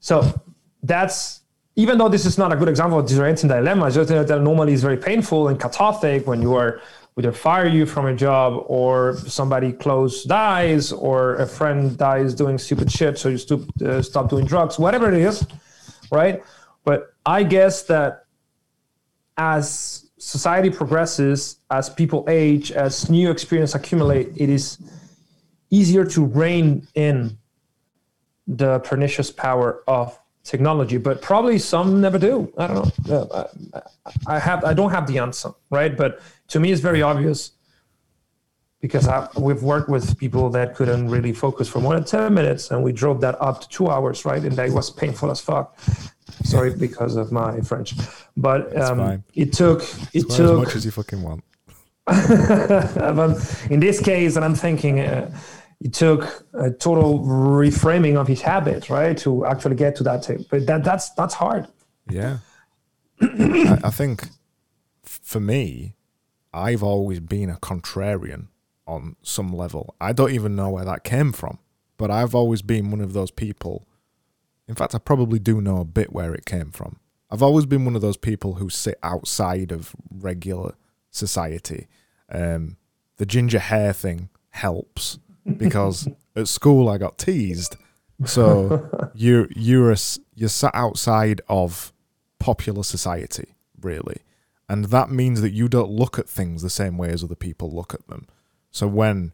[0.00, 0.42] So
[0.82, 1.42] that's
[1.76, 4.82] even though this is not a good example of disorienting dilemma, just that normally is
[4.82, 6.80] very painful and cathartic when you are
[7.18, 12.58] either fire you from a job or somebody close dies or a friend dies doing
[12.58, 15.46] stupid shit, so you uh, stop doing drugs, whatever it is,
[16.10, 16.42] right?
[16.84, 18.24] But I guess that
[19.36, 24.78] as society progresses, as people age, as new experience accumulate, it is
[25.70, 27.38] easier to rein in
[28.46, 30.98] the pernicious power of technology.
[30.98, 32.52] But probably some never do.
[32.58, 33.48] I don't know.
[34.26, 34.64] I have.
[34.64, 35.96] I don't have the answer, right?
[35.96, 37.52] But to me, it's very obvious
[38.80, 42.70] because I, we've worked with people that couldn't really focus for more than 10 minutes
[42.70, 44.42] and we drove that up to two hours right?
[44.42, 45.78] And that was painful as fuck.
[46.42, 47.94] Sorry because of my french.
[48.36, 51.44] But um, it took it took as much as you fucking want.
[53.70, 55.34] In this case and i'm thinking uh,
[55.80, 60.42] it took a total reframing of his habit right, to actually get to that tip.
[60.50, 61.68] But that that's that's hard.
[62.08, 62.38] Yeah,
[63.20, 64.28] I, I think
[65.02, 65.94] for me,
[66.54, 68.46] I've always been a contrarian
[68.86, 69.94] on some level.
[70.00, 71.58] I don't even know where that came from,
[71.98, 73.86] but I've always been one of those people.
[74.68, 77.00] In fact, I probably do know a bit where it came from.
[77.30, 80.74] I've always been one of those people who sit outside of regular
[81.10, 81.88] society.
[82.30, 82.76] Um,
[83.16, 85.18] the ginger hair thing helps
[85.56, 87.76] because at school I got teased.
[88.24, 89.96] So you you're a,
[90.36, 91.92] you're sat outside of
[92.38, 94.18] popular society, really,
[94.74, 97.70] and that means that you don't look at things the same way as other people
[97.70, 98.26] look at them.
[98.72, 99.30] So when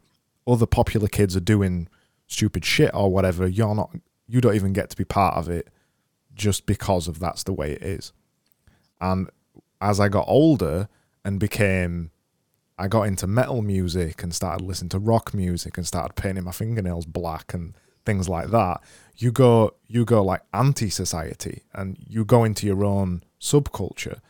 [0.46, 1.88] other popular kids are doing
[2.26, 3.90] stupid shit or whatever, you're not
[4.28, 5.68] you don't even get to be part of it
[6.34, 8.12] just because of that's the way it is.
[9.00, 9.30] And
[9.80, 10.90] as I got older
[11.24, 12.10] and became
[12.78, 16.52] I got into metal music and started listening to rock music and started painting my
[16.52, 17.74] fingernails black and
[18.04, 18.82] things like that.
[19.16, 24.20] You go you go like anti society and you go into your own subculture.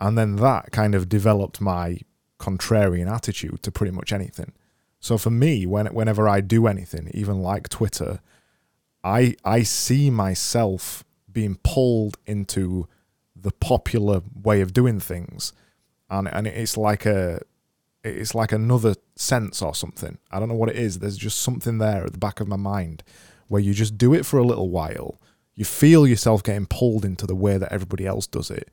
[0.00, 1.98] And then that kind of developed my
[2.38, 4.52] contrarian attitude to pretty much anything.
[5.00, 8.20] So for me, when whenever I do anything, even like Twitter,
[9.04, 12.88] I I see myself being pulled into
[13.36, 15.52] the popular way of doing things.
[16.10, 17.40] And and it's like a
[18.04, 20.18] it's like another sense or something.
[20.30, 20.98] I don't know what it is.
[20.98, 23.02] There's just something there at the back of my mind
[23.48, 25.20] where you just do it for a little while.
[25.54, 28.70] You feel yourself getting pulled into the way that everybody else does it.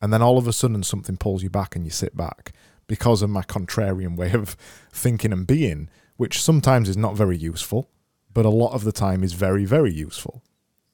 [0.00, 2.52] And then all of a sudden something pulls you back and you sit back
[2.86, 4.50] because of my contrarian way of
[4.92, 7.90] thinking and being, which sometimes is not very useful,
[8.32, 10.42] but a lot of the time is very, very useful.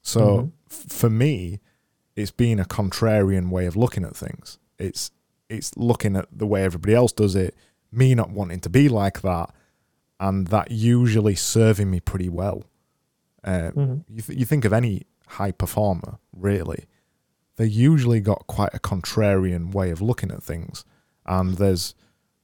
[0.01, 0.47] So mm-hmm.
[0.71, 1.59] f- for me,
[2.15, 4.59] it's being a contrarian way of looking at things.
[4.77, 5.11] It's
[5.49, 7.55] it's looking at the way everybody else does it
[7.93, 9.53] me not wanting to be like that,
[10.19, 12.63] and that usually serving me pretty well.
[13.43, 13.97] Uh, mm-hmm.
[14.09, 16.85] you, th- you think of any high performer, really,
[17.57, 20.85] they usually got quite a contrarian way of looking at things,
[21.25, 21.95] and there's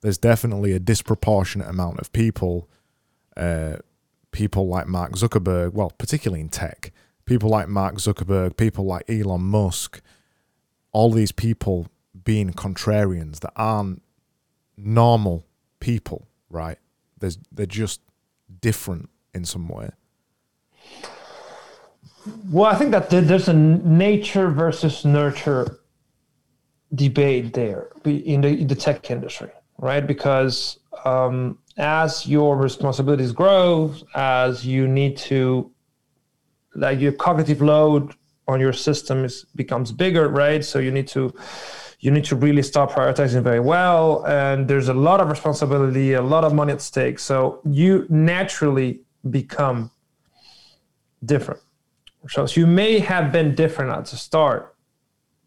[0.01, 2.69] there's definitely a disproportionate amount of people,
[3.35, 3.77] uh,
[4.31, 6.93] people like Mark Zuckerberg, well, particularly in tech,
[7.25, 10.01] people like Mark Zuckerberg, people like Elon Musk,
[10.91, 11.87] all these people
[12.23, 14.01] being contrarians that aren't
[14.77, 15.45] normal
[15.79, 16.77] people, right?
[17.19, 18.01] There's they're just
[18.61, 19.89] different in some way.
[22.51, 25.79] Well, I think that there's a nature versus nurture
[26.93, 30.05] debate there in the, in the tech industry, right?
[30.05, 35.71] Because um, as your responsibilities grow, as you need to,
[36.75, 38.13] like your cognitive load
[38.47, 40.65] on your system is, becomes bigger, right?
[40.65, 41.33] So you need to
[42.01, 44.25] you need to really start prioritizing very well.
[44.25, 47.19] And there's a lot of responsibility, a lot of money at stake.
[47.19, 49.91] So you naturally become
[51.25, 51.59] different.
[52.27, 54.75] So you may have been different at the start,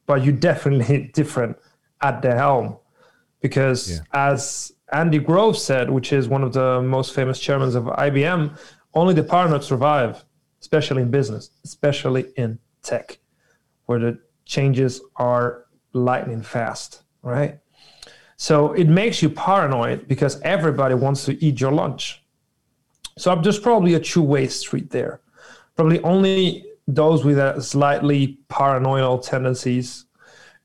[0.06, 1.56] but you definitely different
[2.00, 2.78] at the helm.
[3.40, 3.98] Because yeah.
[4.12, 8.56] as Andy Grove said, which is one of the most famous chairmen of IBM,
[8.94, 10.24] only the paranoid survive,
[10.61, 13.18] especially in business, especially in tech,
[13.87, 17.58] where the changes are lightning fast, right?
[18.37, 22.22] So it makes you paranoid because everybody wants to eat your lunch.
[23.18, 25.20] So there's probably a two-way street there.
[25.76, 30.06] Probably only those with a slightly paranoid tendencies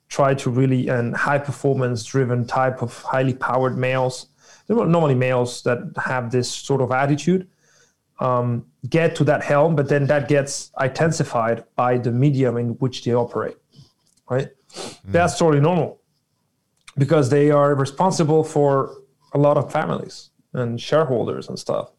[0.09, 4.27] try to really and high performance driven type of highly powered males.
[4.69, 7.47] Normally males that have this sort of attitude
[8.19, 13.03] um, get to that helm, but then that gets intensified by the medium in which
[13.03, 13.57] they operate,
[14.29, 14.49] right?
[14.73, 15.11] Mm.
[15.11, 16.01] That's totally normal
[16.97, 18.95] because they are responsible for
[19.33, 21.91] a lot of families and shareholders and stuff.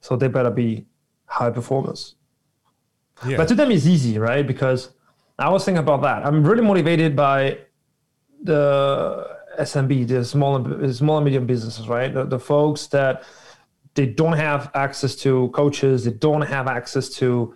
[0.00, 0.86] So they better be
[1.26, 2.14] high performance.
[3.26, 3.36] Yeah.
[3.36, 4.46] But to them it's easy, right?
[4.46, 4.90] Because
[5.38, 6.26] I was thinking about that.
[6.26, 7.58] I'm really motivated by
[8.42, 12.12] the SMB, the small, small and medium businesses, right?
[12.12, 13.24] The, the folks that
[13.94, 17.54] they don't have access to coaches, they don't have access to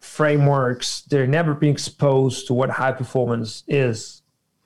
[0.00, 1.02] frameworks.
[1.02, 4.22] They're never being exposed to what high performance is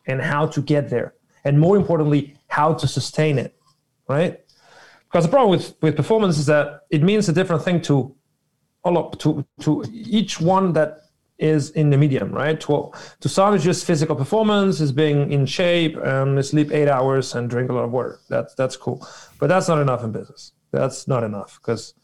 [0.07, 1.15] and how to get there.
[1.45, 3.57] And more importantly, how to sustain it,
[4.09, 4.41] right?
[5.05, 8.15] Because the problem with, with performance is that it means a different thing to
[8.85, 10.99] all up to, to each one that
[11.39, 12.61] is in the medium, right?
[12.61, 17.35] To, to some, it's just physical performance, is being in shape, and sleep eight hours
[17.35, 18.21] and drink a lot of water.
[18.29, 19.07] That's that's cool,
[19.39, 20.53] but that's not enough in business.
[20.71, 21.95] That's not enough because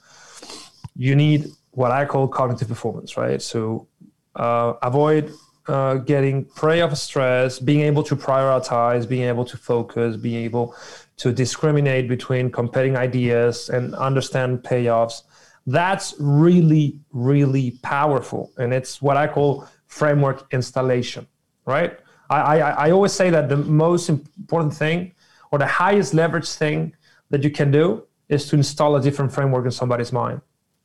[0.97, 3.41] you need what I call cognitive performance, right?
[3.41, 3.87] So
[4.35, 5.33] uh, avoid
[5.68, 10.74] uh, getting prey of stress, being able to prioritize, being able to focus, being able
[11.18, 15.22] to discriminate between competing ideas and understand payoffs.
[15.68, 18.52] That's really, really powerful.
[18.56, 21.26] And it's what I call framework installation,
[21.66, 21.98] right?
[22.30, 25.12] I, I, I always say that the most important thing
[25.50, 26.94] or the highest leverage thing
[27.28, 30.40] that you can do is to install a different framework in somebody's mind,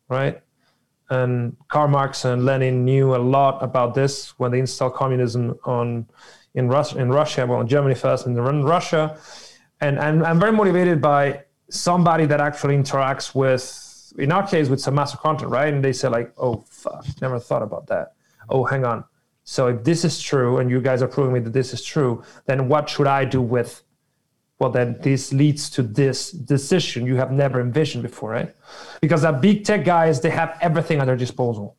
[0.09, 0.41] right?
[1.09, 6.07] And Karl Marx and Lenin knew a lot about this when they installed communism on
[6.55, 9.17] in Russia, in Russia, well, in Germany first, and then Russia.
[9.79, 13.82] And, and I'm very motivated by somebody that actually interacts with,
[14.17, 15.73] in our case, with Selfmaster content, right?
[15.73, 18.13] And they say like, "Oh, fuck, never thought about that."
[18.49, 19.03] Oh, hang on.
[19.43, 22.23] So if this is true, and you guys are proving me that this is true,
[22.45, 23.83] then what should I do with
[24.63, 28.55] well then this leads to this decision you have never envisioned before right
[29.01, 31.75] because the big tech guys they have everything at their disposal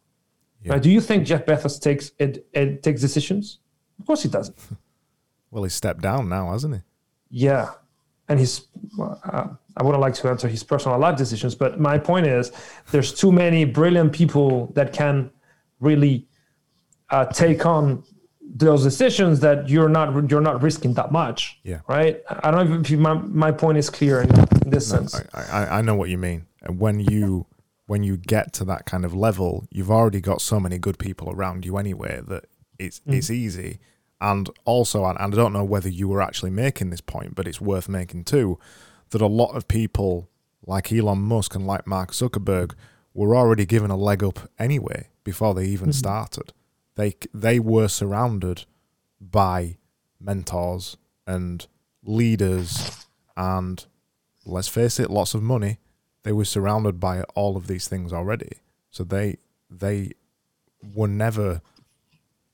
[0.62, 0.72] yeah.
[0.72, 0.82] right?
[0.82, 3.60] do you think jeff bezos takes it, it takes decisions
[3.98, 4.58] of course he doesn't
[5.50, 6.80] well he stepped down now hasn't he
[7.30, 7.72] yeah
[8.28, 8.66] and he's
[9.00, 12.52] uh, i wouldn't like to answer his personal life decisions but my point is
[12.90, 15.30] there's too many brilliant people that can
[15.80, 16.26] really
[17.10, 18.02] uh, take on
[18.54, 21.58] those decisions that you're not you're not risking that much.
[21.64, 21.80] Yeah.
[21.88, 22.22] Right.
[22.28, 25.20] I don't know if you, my my point is clear in, in this no, sense.
[25.34, 26.46] I, I, I know what you mean.
[26.62, 27.46] And when you
[27.86, 31.30] when you get to that kind of level, you've already got so many good people
[31.30, 32.44] around you anyway that
[32.78, 33.14] it's mm.
[33.14, 33.80] it's easy.
[34.20, 37.60] And also, and I don't know whether you were actually making this point, but it's
[37.60, 38.58] worth making too,
[39.14, 40.28] that a lot of people
[40.66, 42.74] like Elon Musk and like Mark Zuckerberg
[43.14, 45.94] were already given a leg up anyway before they even mm.
[45.94, 46.52] started.
[46.96, 48.64] They they were surrounded
[49.20, 49.76] by
[50.20, 50.96] mentors
[51.28, 51.64] and
[52.02, 53.06] leaders
[53.36, 53.86] and
[54.44, 55.78] let's face it, lots of money.
[56.24, 58.58] They were surrounded by all of these things already.
[58.90, 59.36] So they
[59.70, 60.10] they
[60.82, 61.62] were never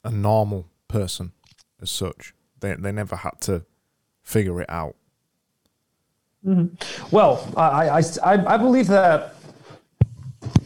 [0.04, 1.32] a normal person
[1.80, 2.34] as such.
[2.60, 3.64] They they never had to
[4.22, 4.96] figure it out.
[6.46, 7.14] Mm-hmm.
[7.14, 9.34] Well, I, I I I believe that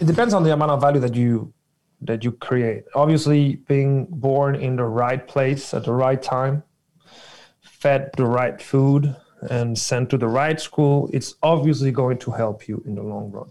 [0.01, 1.53] it depends on the amount of value that you
[2.01, 2.85] that you create.
[2.95, 6.63] Obviously, being born in the right place at the right time,
[7.61, 9.17] fed the right food,
[9.51, 13.31] and sent to the right school, it's obviously going to help you in the long
[13.31, 13.51] run.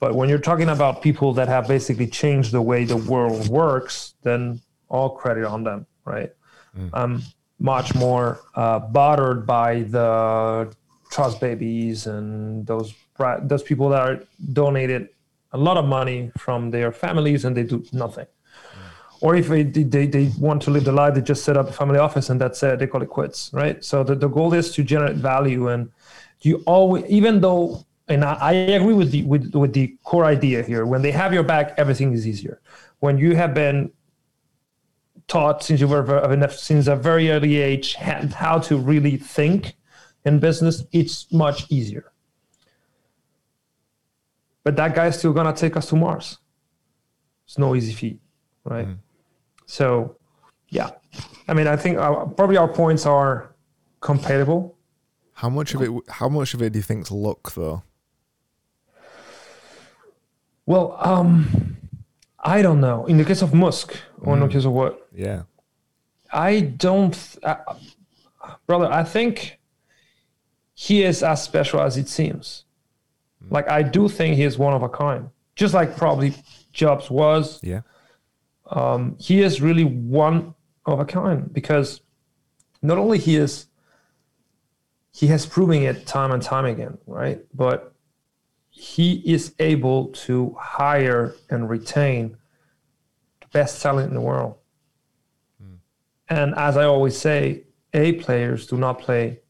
[0.00, 4.14] But when you're talking about people that have basically changed the way the world works,
[4.22, 6.32] then all credit on them, right?
[6.76, 6.90] Mm.
[6.92, 7.22] I'm
[7.58, 10.72] much more uh, bothered by the
[11.10, 12.94] trust babies and those
[13.42, 14.20] those people that are
[14.52, 15.08] donated
[15.52, 18.26] a lot of money from their families and they do nothing.
[18.26, 19.22] Mm.
[19.22, 21.72] Or if they, they, they want to live the life, they just set up a
[21.72, 22.78] family office and that's it.
[22.78, 23.82] They call it quits, right?
[23.84, 25.68] So the, the goal is to generate value.
[25.68, 25.90] And
[26.42, 30.62] you always, even though, and I, I agree with the, with, with the core idea
[30.62, 32.60] here, when they have your back, everything is easier.
[33.00, 33.90] When you have been
[35.28, 39.74] taught since you were enough since a very early age how to really think
[40.24, 42.12] in business, it's much easier
[44.68, 46.36] but that guy is still gonna take us to Mars.
[47.46, 48.20] It's no easy feat,
[48.64, 48.86] right?
[48.86, 48.98] Mm.
[49.64, 50.18] So,
[50.68, 50.90] yeah,
[51.48, 53.54] I mean, I think our, probably our points are
[54.00, 54.76] compatible.
[55.32, 55.90] How much of it?
[56.10, 57.82] How much of it do you think's luck, though?
[60.66, 61.78] Well, um,
[62.38, 63.06] I don't know.
[63.06, 64.52] In the case of Musk, or in the mm.
[64.52, 65.08] case of what?
[65.14, 65.44] Yeah,
[66.30, 67.56] I don't, uh,
[68.66, 68.92] brother.
[68.92, 69.58] I think
[70.80, 72.64] he is as special as it seems.
[73.44, 73.50] Mm.
[73.50, 76.36] Like I do think he is one of a kind, just like probably
[76.72, 77.58] Jobs was.
[77.64, 77.80] Yeah.
[78.70, 80.54] Um, he is really one
[80.86, 82.00] of a kind because
[82.80, 83.66] not only he is
[85.10, 87.40] he has proven it time and time again, right?
[87.52, 87.92] But
[88.70, 92.36] he is able to hire and retain
[93.40, 94.54] the best talent in the world.
[95.60, 95.78] Mm.
[96.28, 97.64] And as I always say,
[97.94, 99.40] A players do not play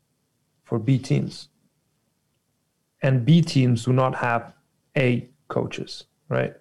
[0.68, 1.48] for B teams
[3.02, 4.52] and B teams do not have
[4.96, 6.54] A coaches, right?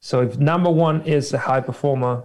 [0.00, 2.24] So if number one is a high performer,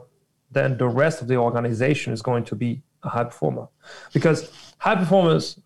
[0.51, 3.67] then the rest of the organization is going to be a high performer.
[4.13, 5.57] Because high performers,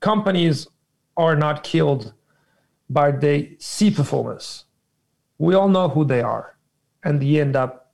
[0.00, 0.66] companies
[1.16, 2.12] are not killed
[2.90, 4.64] by the C performers.
[5.38, 6.56] We all know who they are,
[7.04, 7.92] and they end up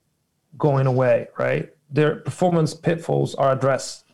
[0.57, 1.71] going away, right?
[1.91, 4.05] Their performance pitfalls are addressed.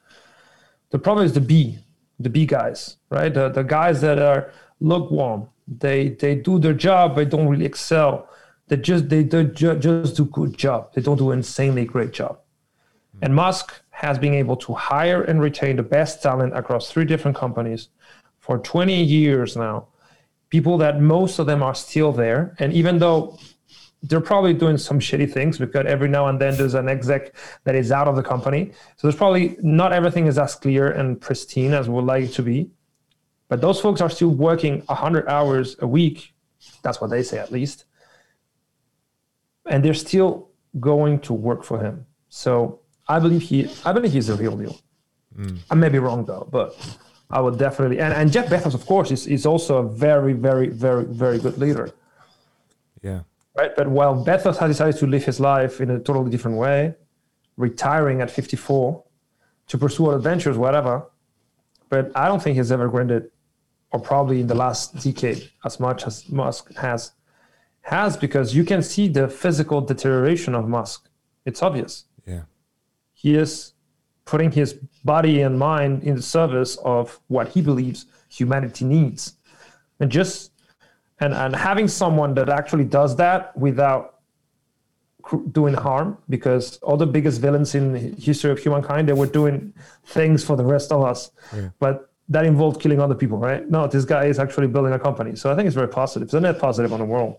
[0.89, 1.79] The problem is the B,
[2.21, 3.33] the B guys, right?
[3.33, 5.47] The, the guys that are lukewarm.
[5.67, 8.27] They they do their job, but don't really excel.
[8.67, 10.93] They just they ju- just do good job.
[10.93, 12.39] They don't do insanely great job.
[13.15, 13.25] Mm-hmm.
[13.25, 17.37] And Musk has been able to hire and retain the best talent across three different
[17.37, 17.89] companies
[18.39, 19.87] for 20 years now.
[20.49, 23.37] People that most of them are still there, and even though
[24.03, 27.35] they're probably doing some shitty things because every now and then there's an exec
[27.65, 28.71] that is out of the company.
[28.97, 32.33] So there's probably not everything is as clear and pristine as we would like it
[32.33, 32.71] to be.
[33.47, 36.33] But those folks are still working 100 hours a week.
[36.81, 37.85] That's what they say, at least.
[39.67, 40.49] And they're still
[40.79, 42.05] going to work for him.
[42.29, 44.79] So I believe he, I believe he's the real deal.
[45.37, 45.59] Mm.
[45.69, 46.75] I may be wrong though, but
[47.29, 47.99] I would definitely.
[47.99, 51.57] And, and Jeff Bezos, of course, is, is also a very, very, very, very good
[51.59, 51.91] leader.
[53.03, 53.21] Yeah
[53.61, 53.75] right?
[53.75, 56.95] But while Bezos has decided to live his life in a totally different way,
[57.57, 59.03] retiring at 54
[59.67, 60.93] to pursue adventures, whatever.
[61.89, 63.23] But I don't think he's ever grinded,
[63.91, 67.11] or probably in the last decade, as much as Musk has.
[67.81, 71.09] Has because you can see the physical deterioration of Musk.
[71.45, 72.05] It's obvious.
[72.25, 72.43] Yeah.
[73.13, 73.73] He is
[74.25, 79.33] putting his body and mind in the service of what he believes humanity needs.
[79.99, 80.50] And just
[81.21, 84.15] and and having someone that actually does that without
[85.51, 89.71] doing harm because all the biggest villains in history of humankind they were doing
[90.05, 91.31] things for the rest of us.
[91.55, 91.69] Yeah.
[91.79, 93.69] but that involved killing other people right?
[93.69, 95.35] No this guy is actually building a company.
[95.35, 96.25] So i think it's very positive.
[96.27, 97.37] It's a net positive on the world.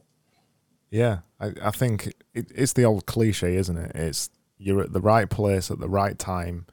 [0.90, 3.92] Yeah i, I think it, it's the old cliche isn't it?
[3.96, 6.66] It's you're at the right place at the right time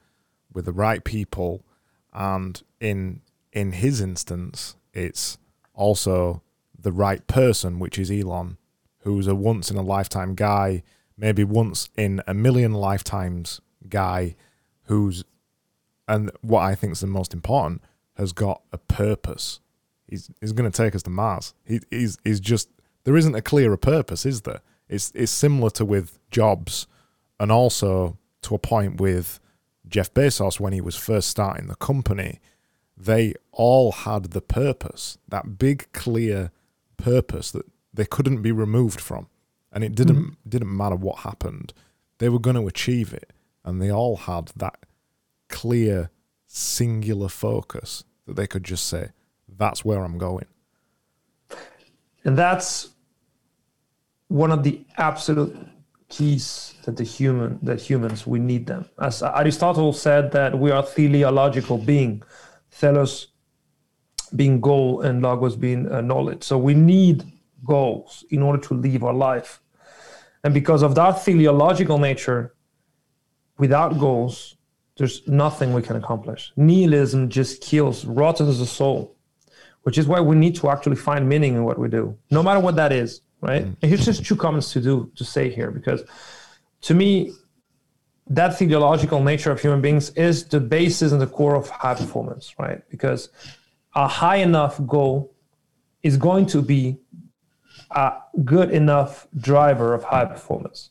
[0.52, 1.64] with the right people.
[2.12, 5.38] And in in his instance it's
[5.74, 6.42] also
[6.82, 8.56] the right person, which is Elon,
[9.00, 10.82] who's a once in a lifetime guy,
[11.16, 14.34] maybe once in a million lifetimes guy,
[14.84, 15.24] who's,
[16.08, 17.82] and what I think is the most important,
[18.14, 19.60] has got a purpose.
[20.06, 21.54] He's, he's going to take us to Mars.
[21.64, 22.68] He, he's, he's just,
[23.04, 24.60] there isn't a clearer purpose, is there?
[24.88, 26.86] It's, it's similar to with Jobs
[27.38, 29.38] and also to a point with
[29.88, 32.40] Jeff Bezos when he was first starting the company.
[32.96, 36.50] They all had the purpose, that big, clear
[37.00, 39.28] purpose that they couldn't be removed from,
[39.72, 40.48] and it didn't mm-hmm.
[40.48, 41.72] didn't matter what happened.
[42.18, 43.32] They were going to achieve it,
[43.64, 44.86] and they all had that
[45.48, 46.10] clear,
[46.46, 49.10] singular focus that they could just say,
[49.48, 50.46] "That's where I'm going."
[52.24, 52.90] And that's
[54.28, 55.56] one of the absolute
[56.08, 58.84] keys that the human that humans we need them.
[58.98, 62.22] As Aristotle said that we are teleological being.
[62.78, 63.28] Telos
[64.36, 66.42] being goal and logos being uh, knowledge.
[66.42, 67.24] So we need
[67.64, 69.60] goals in order to live our life.
[70.44, 72.54] And because of that teleological nature,
[73.58, 74.56] without goals,
[74.96, 76.52] there's nothing we can accomplish.
[76.56, 79.16] Nihilism just kills, rottens the soul,
[79.82, 82.60] which is why we need to actually find meaning in what we do, no matter
[82.60, 83.64] what that is, right?
[83.64, 83.76] Mm.
[83.80, 86.02] And here's just two comments to do to say here, because
[86.82, 87.32] to me,
[88.26, 92.54] that teleological nature of human beings is the basis and the core of high performance,
[92.58, 92.80] right?
[92.88, 93.28] Because
[93.94, 95.34] a high enough goal
[96.02, 96.98] is going to be
[97.90, 98.12] a
[98.44, 100.90] good enough driver of high performance.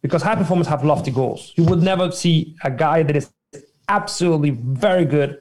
[0.00, 1.52] Because high performance have lofty goals.
[1.56, 3.30] You would never see a guy that is
[3.88, 5.40] absolutely very good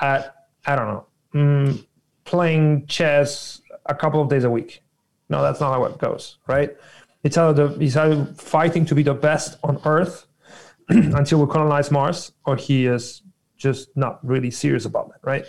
[0.00, 1.86] at i don't know mm,
[2.24, 4.82] playing chess a couple of days a week.
[5.28, 6.76] No that's not how it goes right?
[7.22, 10.26] It's either, the, he's either fighting to be the best on earth
[10.88, 13.22] until we colonize mars or he is
[13.56, 15.44] just not really serious about it, right?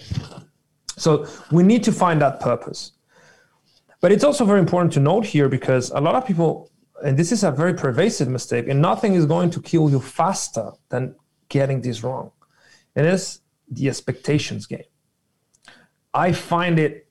[0.98, 2.94] So we need to find that purpose.
[4.02, 6.72] But it's also very important to note here because a lot of people,
[7.04, 10.72] and this is a very pervasive mistake, and nothing is going to kill you faster
[10.90, 11.16] than
[11.50, 12.32] getting this wrong.
[12.96, 14.84] And It is the expectations game.
[16.14, 17.08] I find it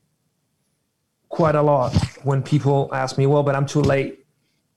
[1.29, 1.95] quite a lot
[2.25, 4.27] when people ask me, well, but I'm too late.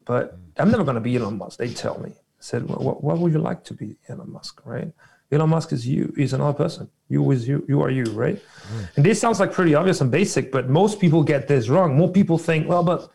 [0.06, 1.58] But I'm never going to be Elon Musk.
[1.58, 2.12] They tell me.
[2.12, 4.92] I said, well, what, what would you like to be Elon Musk, right?
[5.32, 6.90] Elon Musk is you, is another person.
[7.08, 8.36] You is you, you are you, right?
[8.74, 8.98] Mm.
[8.98, 11.96] And this sounds like pretty obvious and basic, but most people get this wrong.
[11.96, 13.12] More people think, well, but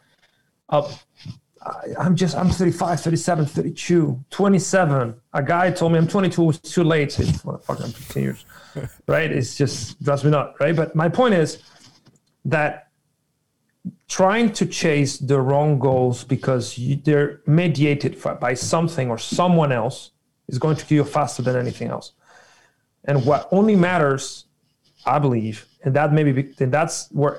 [0.69, 0.89] uh,
[1.99, 5.15] I'm just, I'm 35, 37, 32, 27.
[5.33, 7.19] A guy told me I'm 22, it's too late.
[7.19, 8.45] It's, motherfucker, I'm 15 years,
[9.09, 9.31] right?
[9.33, 10.77] It's just, drives me not, right?
[10.77, 11.63] But my point is
[12.45, 12.91] that
[14.09, 20.11] trying to chase the wrong goals because you, they're mediated by something or someone else
[20.55, 22.13] is going to kill you faster than anything else.
[23.09, 24.47] And what only matters,
[25.15, 26.33] I believe, and that maybe
[26.63, 27.35] and that's where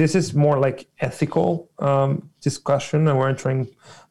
[0.00, 0.78] this is more like
[1.08, 2.10] ethical um,
[2.48, 3.68] discussion, and we're entering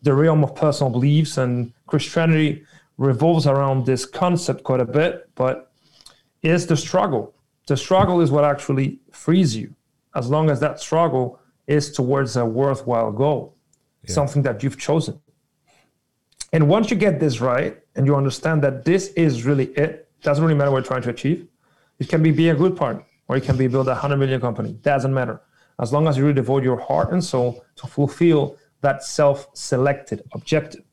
[0.07, 1.37] the realm of personal beliefs.
[1.37, 2.51] And Christianity
[2.97, 5.71] revolves around this concept quite a bit, but
[6.41, 7.33] is the struggle.
[7.67, 9.73] The struggle is what actually frees you,
[10.13, 13.55] as long as that struggle is towards a worthwhile goal,
[14.03, 14.13] yeah.
[14.13, 15.15] something that you've chosen.
[16.51, 20.43] And once you get this right and you understand that this is really it, doesn't
[20.43, 21.47] really matter what you're trying to achieve.
[21.99, 24.41] It can be be a good part or it can be build a hundred million
[24.41, 24.73] company.
[24.73, 25.41] Doesn't matter.
[25.79, 30.23] As long as you really devote your heart and soul to fulfill that self selected
[30.33, 30.83] objective.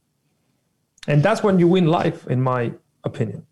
[1.08, 2.72] And that's when you win life, in my
[3.04, 3.46] opinion.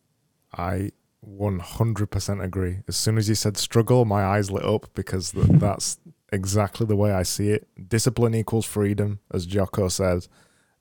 [0.53, 0.91] I
[1.27, 2.81] 100% agree.
[2.89, 5.99] As soon as you said struggle, my eyes lit up because th- that's
[6.33, 7.67] exactly the way I see it.
[7.89, 10.29] Discipline equals freedom, as Jocko says.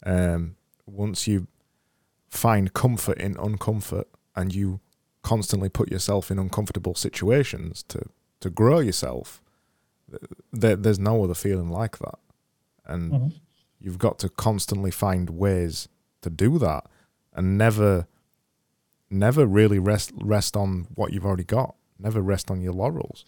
[0.05, 0.55] Um,
[0.85, 1.47] once you
[2.29, 4.05] find comfort in uncomfort
[4.35, 4.79] and you
[5.21, 8.01] constantly put yourself in uncomfortable situations to,
[8.39, 9.41] to grow yourself,
[10.59, 12.19] th- there's no other feeling like that.
[12.85, 13.27] And mm-hmm.
[13.79, 15.87] you've got to constantly find ways
[16.21, 16.85] to do that
[17.33, 18.07] and never
[19.09, 21.75] never really rest rest on what you've already got.
[21.99, 23.25] Never rest on your laurels.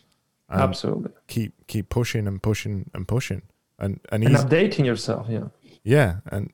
[0.50, 1.12] Absolutely.
[1.28, 3.44] Keep keep pushing and pushing and pushing
[3.80, 5.28] and and, and updating yourself.
[5.30, 5.48] Yeah.
[5.84, 6.52] Yeah, and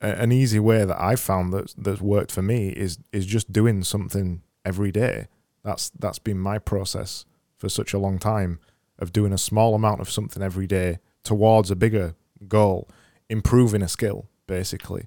[0.00, 3.82] an easy way that I've found that that's worked for me is is just doing
[3.84, 5.28] something every day.
[5.62, 7.24] That's that's been my process
[7.58, 8.58] for such a long time
[8.98, 12.14] of doing a small amount of something every day towards a bigger
[12.48, 12.88] goal,
[13.28, 15.06] improving a skill basically,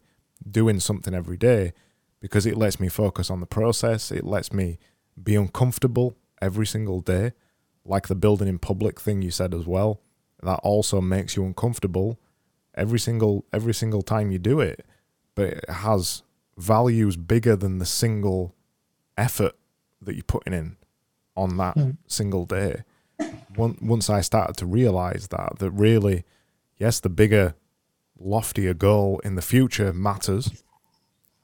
[0.50, 1.74] doing something every day
[2.20, 4.12] because it lets me focus on the process.
[4.12, 4.78] It lets me
[5.22, 7.34] be uncomfortable every single day,
[7.84, 10.00] like the building in public thing you said as well.
[10.42, 12.20] That also makes you uncomfortable
[12.76, 14.86] every single every single time you do it,
[15.36, 16.24] but it has
[16.58, 18.56] values bigger than the single
[19.18, 19.56] effort
[20.02, 20.78] that you're putting in
[21.36, 21.98] on that mm.
[22.08, 22.84] single day.
[23.56, 26.24] Once I started to realize that, that really,
[26.78, 27.56] yes, the bigger,
[28.20, 30.64] loftier goal in the future matters,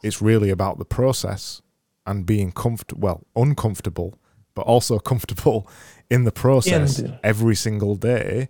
[0.02, 1.62] it's really about the process
[2.06, 4.18] and being comfortable, well, uncomfortable,
[4.56, 5.70] but also comfortable
[6.10, 8.50] in the process yeah, every single day.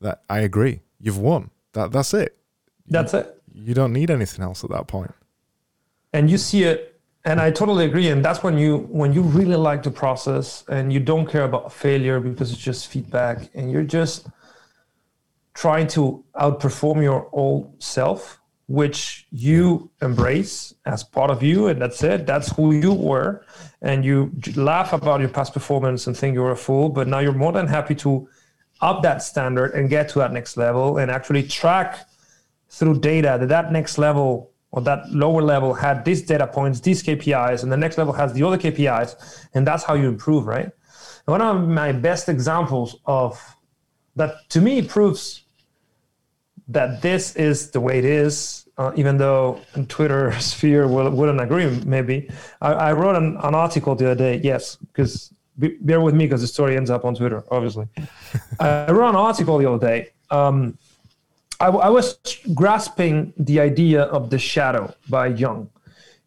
[0.00, 0.80] That I agree.
[1.00, 1.50] You've won.
[1.72, 2.36] That that's it.
[2.86, 3.40] That's it.
[3.52, 5.14] You don't need anything else at that point.
[6.12, 8.08] And you see it, and I totally agree.
[8.08, 11.72] And that's when you when you really like the process and you don't care about
[11.72, 14.28] failure because it's just feedback, and you're just
[15.54, 18.40] trying to outperform your old self
[18.70, 22.24] which you embrace as part of you, and that's it.
[22.24, 23.44] That's who you were,
[23.82, 26.88] and you laugh about your past performance and think you're a fool.
[26.88, 28.28] But now you're more than happy to
[28.80, 32.08] up that standard and get to that next level, and actually track
[32.68, 37.02] through data that that next level or that lower level had these data points, these
[37.02, 40.70] KPIs, and the next level has the other KPIs, and that's how you improve, right?
[41.26, 43.40] one of my best examples of
[44.16, 45.44] that to me proves
[46.68, 51.66] that this is the way it is, uh, even though Twitter sphere will, wouldn't agree,
[51.84, 52.30] maybe.
[52.60, 55.32] I, I wrote an, an, article the other day, yes, because
[55.80, 57.86] bear with me because the story ends up on Twitter, obviously.
[58.60, 60.10] I wrote an article the other day.
[60.30, 60.78] Um,
[61.60, 62.18] I, I was
[62.54, 65.68] grasping the idea of the shadow by Jung.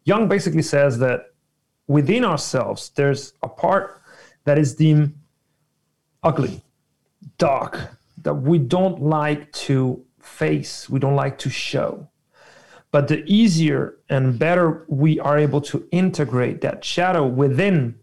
[0.04, 1.32] Jung basically says that
[1.86, 4.00] within ourselves, there's a part
[4.44, 5.14] that is deemed
[6.22, 6.62] ugly,
[7.38, 12.08] dark, that we don't like to face, we don't like to show.
[12.90, 17.96] But the easier and better we are able to integrate that shadow within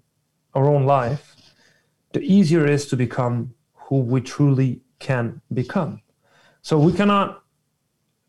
[0.53, 1.35] our own life,
[2.13, 6.01] the easier it is to become who we truly can become.
[6.61, 7.43] So we cannot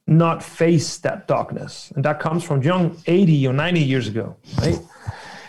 [0.07, 1.93] not face that darkness.
[1.95, 4.79] And that comes from Jung 80 or 90 years ago, right?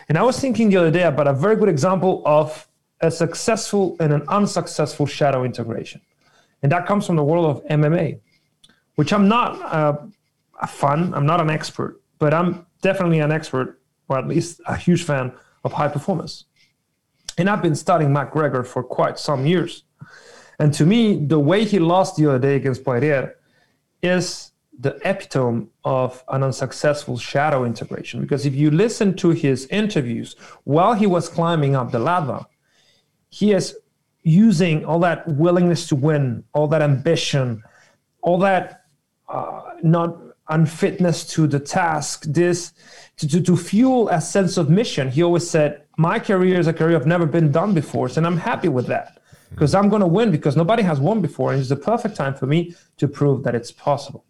[0.10, 2.68] And I was thinking the other day about a very good example of
[3.02, 6.02] a successful and an unsuccessful shadow integration.
[6.62, 8.20] And that comes from the world of MMA
[8.96, 9.98] which I'm not uh,
[10.62, 11.14] a fan.
[11.14, 15.34] I'm not an expert, but I'm definitely an expert, or at least a huge fan
[15.64, 16.46] of high performance.
[17.38, 19.84] And I've been studying McGregor for quite some years.
[20.60, 23.36] And to me, the way he lost the other day against Poirier
[24.02, 28.22] is the epitome of an unsuccessful shadow integration.
[28.22, 32.40] Because if you listen to his interviews while he was climbing up the ladder,
[33.30, 33.78] he is
[34.24, 37.62] using all that willingness to win, all that ambition,
[38.22, 38.84] all that
[39.28, 40.18] uh, not
[40.50, 42.74] unfitness to the task, this
[43.18, 45.10] to, to, to, fuel a sense of mission.
[45.10, 48.38] He always said, My career is a career I've never been done before, and I'm
[48.38, 49.20] happy with that
[49.52, 52.34] because I'm going to win because nobody has won before, and it's the perfect time
[52.34, 54.26] for me to prove that it's possible.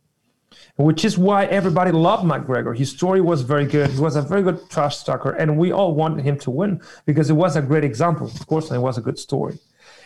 [0.75, 2.77] Which is why everybody loved McGregor.
[2.77, 3.91] His story was very good.
[3.91, 7.29] He was a very good trash talker, and we all wanted him to win because
[7.29, 8.27] it was a great example.
[8.27, 9.59] Of course, and it was a good story.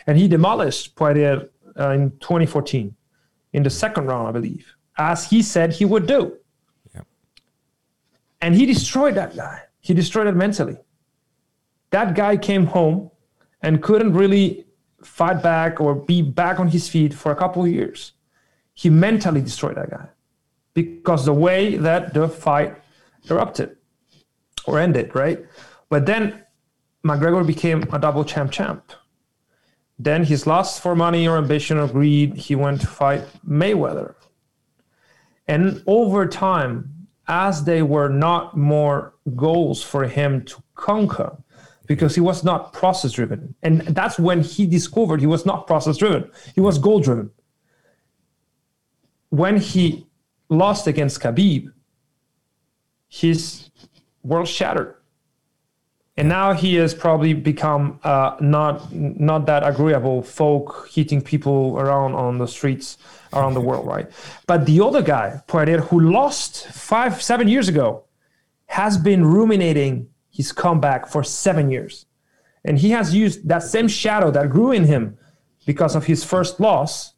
[0.06, 1.48] And he demolished Poirier
[1.78, 2.94] uh, in 2014
[3.52, 6.36] in the second round, I believe as he said he would do.
[6.94, 7.02] Yeah.
[8.40, 9.62] And he destroyed that guy.
[9.80, 10.76] He destroyed it mentally.
[11.90, 13.10] That guy came home
[13.62, 14.66] and couldn't really
[15.02, 18.12] fight back or be back on his feet for a couple of years.
[18.74, 20.08] He mentally destroyed that guy
[20.74, 22.76] because the way that the fight
[23.30, 23.76] erupted
[24.66, 25.44] or ended, right?
[25.88, 26.44] But then
[27.04, 28.92] McGregor became a double champ champ.
[29.98, 34.14] Then his lost for money or ambition or greed, he went to fight Mayweather.
[35.48, 41.36] And over time, as they were not more goals for him to conquer,
[41.86, 43.54] because he was not process driven.
[43.62, 47.30] And that's when he discovered he was not process driven, he was goal driven.
[49.30, 50.06] When he
[50.48, 51.72] lost against Khabib,
[53.08, 53.70] his
[54.22, 54.98] world shattered
[56.18, 62.14] and now he has probably become uh, not not that agreeable folk hitting people around
[62.14, 62.98] on the streets
[63.32, 64.10] around the world, right?
[64.46, 68.04] But the other guy, Poirier, who lost five seven years ago,
[68.66, 72.06] has been ruminating his comeback for seven years,
[72.64, 75.18] and he has used that same shadow that grew in him
[75.66, 77.14] because of his first loss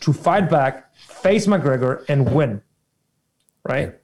[0.00, 2.62] to fight back, face McGregor, and win,
[3.64, 3.94] right?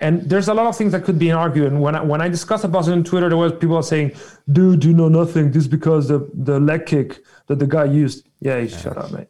[0.00, 1.66] And there's a lot of things that could be argued.
[1.66, 4.12] And when I, when I discussed about it on Twitter, there was people saying,
[4.50, 5.52] "Dude, you know nothing.
[5.52, 8.76] Just because the the leg kick that the guy used." Yeah, yeah.
[8.76, 9.28] shut up, mate.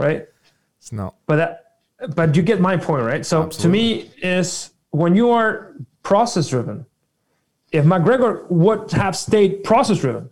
[0.00, 0.28] Right?
[0.78, 1.14] It's not.
[1.26, 3.24] But that, but you get my point, right?
[3.24, 3.62] So Absolutely.
[3.62, 6.86] to me, is when you are process driven.
[7.72, 10.28] If McGregor would have stayed process driven,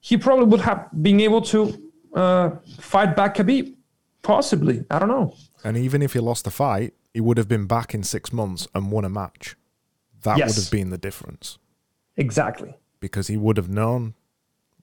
[0.00, 3.74] he probably would have been able to uh, fight back Khabib.
[4.22, 5.34] Possibly, I don't know.
[5.64, 8.68] And even if he lost the fight, he would have been back in six months
[8.74, 9.56] and won a match.
[10.22, 10.48] That yes.
[10.48, 11.58] would have been the difference.
[12.16, 12.74] Exactly.
[13.00, 14.14] Because he would have known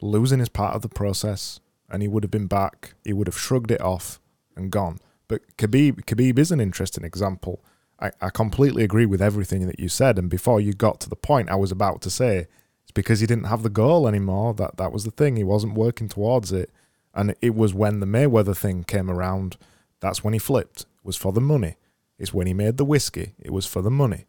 [0.02, 1.60] losing is part of the process
[1.90, 2.94] and he would have been back.
[3.04, 4.20] He would have shrugged it off
[4.56, 5.00] and gone.
[5.28, 7.64] But Khabib, Khabib is an interesting example.
[8.00, 10.18] I, I completely agree with everything that you said.
[10.18, 12.48] And before you got to the point I was about to say,
[12.84, 14.54] it's because he didn't have the goal anymore.
[14.54, 15.36] That that was the thing.
[15.36, 16.72] He wasn't working towards it.
[17.14, 19.58] And it was when the Mayweather thing came around,
[20.02, 20.82] that's when he flipped.
[20.82, 21.78] It was for the money.
[22.20, 24.26] It's when he made the whiskey, it was for the money.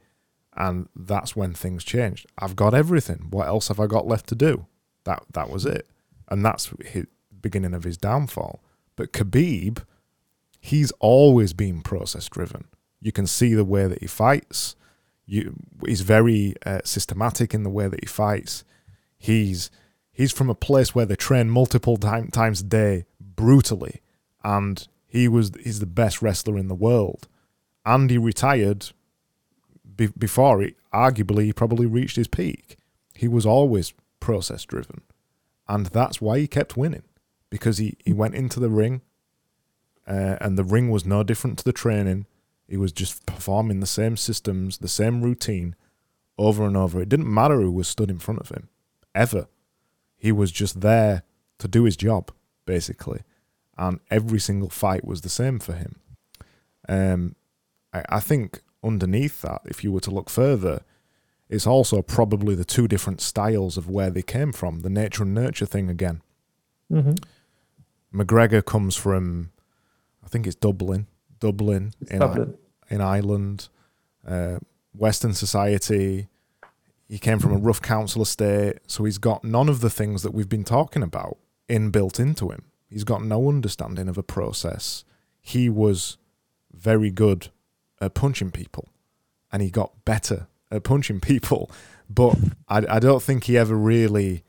[0.57, 2.27] And that's when things changed.
[2.39, 3.27] I've got everything.
[3.31, 4.67] What else have I got left to do?
[5.05, 5.87] That that was it.
[6.29, 6.73] And that's
[7.47, 8.63] beginning of his downfall.
[8.97, 9.85] But Khabib,
[10.61, 12.65] he's always been process driven.
[13.01, 14.75] You can see the way that he fights.
[15.27, 18.65] You, he's very uh, systematic in the way that he fights.
[19.19, 19.71] He's
[20.13, 24.01] he's from a place where they train multiple time, times a day brutally,
[24.43, 27.29] and he was he's the best wrestler in the world.
[27.85, 28.91] And he retired
[29.97, 32.77] be- before it, arguably, he probably reached his peak.
[33.15, 35.03] He was always process driven.
[35.69, 37.03] And that's why he kept winning
[37.51, 39.03] because he, he went into the ring
[40.07, 42.27] uh, and the ring was no different to the training.
[42.69, 45.75] He was just performing the same systems, the same routine
[46.39, 47.01] over and over.
[47.01, 48.69] It didn't matter who was stood in front of him,
[49.15, 49.49] ever.
[50.17, 51.23] He was just there
[51.59, 52.31] to do his job,
[52.65, 53.23] basically.
[53.79, 55.97] And every single fight was the same for him.
[56.89, 57.37] Um,
[57.93, 60.83] I, I think underneath that, if you were to look further,
[61.49, 65.35] it's also probably the two different styles of where they came from, the nature and
[65.35, 66.23] nurture thing again.
[66.93, 67.15] Mm-hmm.
[68.17, 69.51] McGregor comes from,
[70.25, 71.07] I think it's Dublin,
[71.39, 72.57] Dublin, in, Dublin.
[72.91, 73.69] I, in Ireland,
[74.27, 74.59] uh,
[74.95, 76.29] Western society.
[77.09, 80.33] He came from a rough council estate, so he's got none of the things that
[80.35, 81.37] we've been talking about
[81.69, 82.65] inbuilt into him.
[82.89, 85.05] He's got no understanding of a process.
[85.41, 86.17] He was
[86.73, 87.49] very good
[88.01, 88.89] at punching people,
[89.53, 91.71] and he got better at punching people.
[92.09, 92.37] But
[92.69, 94.43] I, I don't think he ever really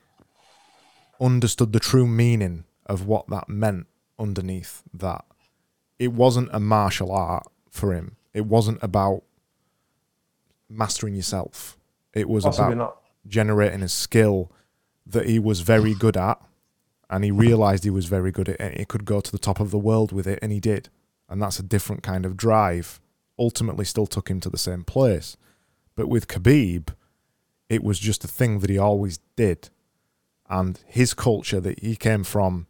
[1.20, 3.86] understood the true meaning of what that meant
[4.18, 5.24] underneath that.
[5.98, 8.16] It wasn't a martial art for him.
[8.32, 9.22] It wasn't about
[10.68, 11.76] mastering yourself.
[12.14, 13.02] It was Possibly about not.
[13.26, 14.52] generating a skill
[15.06, 16.40] that he was very good at,
[17.10, 18.60] and he realized he was very good at it.
[18.60, 20.88] And he could go to the top of the world with it, and he did.
[21.28, 23.00] And that's a different kind of drive
[23.38, 25.36] ultimately still took him to the same place.
[25.94, 26.88] But with Khabib,
[27.68, 29.70] it was just a thing that he always did.
[30.50, 32.66] And his culture that he came from,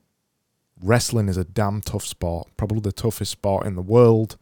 [0.82, 4.36] wrestling is a damn tough sport, probably the toughest sport in the world.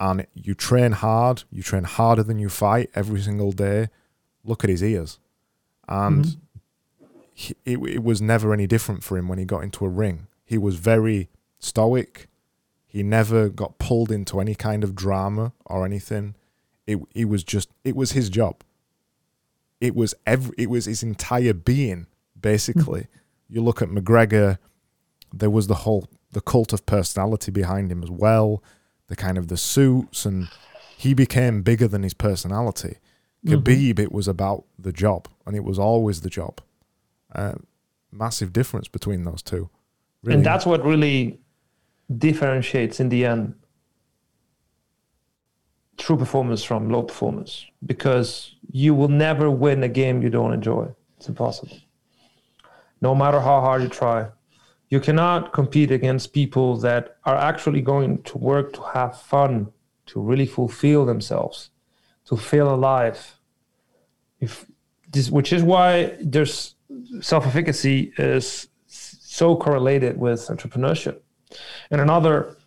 [0.00, 3.88] And you train hard, you train harder than you fight every single day.
[4.44, 5.20] Look at his ears.
[5.88, 7.06] And mm-hmm.
[7.32, 10.26] he, it, it was never any different for him when he got into a ring.
[10.44, 12.28] He was very stoic
[12.92, 16.34] he never got pulled into any kind of drama or anything.
[16.86, 18.62] It it was just it was his job.
[19.80, 22.06] It was every it was his entire being
[22.38, 23.06] basically.
[23.48, 24.58] you look at McGregor,
[25.32, 28.62] there was the whole the cult of personality behind him as well,
[29.08, 30.48] the kind of the suits and
[30.96, 32.98] he became bigger than his personality.
[33.44, 33.58] Mm-hmm.
[33.58, 36.60] Khabib, it was about the job, and it was always the job.
[37.34, 37.54] Uh,
[38.12, 39.68] massive difference between those two.
[40.22, 40.36] Really.
[40.36, 41.40] And that's what really
[42.16, 43.54] differentiates in the end
[45.98, 50.88] true performance from low performance because you will never win a game you don't enjoy.
[51.16, 51.76] It's impossible.
[53.00, 54.28] no matter how hard you try.
[54.92, 59.72] You cannot compete against people that are actually going to work to have fun,
[60.10, 61.70] to really fulfill themselves,
[62.26, 63.40] to feel alive.
[64.38, 64.66] If
[65.10, 66.74] this, which is why there's
[67.22, 71.20] self-efficacy is so correlated with entrepreneurship.
[71.90, 72.58] And another,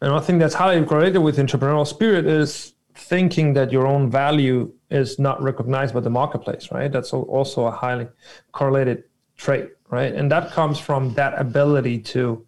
[0.00, 4.72] and I think that's highly correlated with entrepreneurial spirit is thinking that your own value
[4.90, 6.90] is not recognized by the marketplace, right?
[6.90, 8.08] That's also a highly
[8.50, 9.04] correlated
[9.36, 10.14] trait, right?
[10.14, 12.46] And that comes from that ability to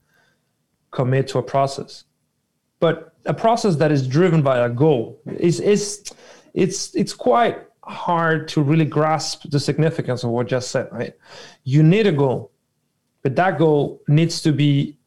[0.90, 2.04] commit to a process.
[2.80, 6.04] But a process that is driven by a goal is is
[6.54, 11.14] it's it's quite hard to really grasp the significance of what just said, right?
[11.64, 12.52] You need a goal,
[13.22, 14.98] but that goal needs to be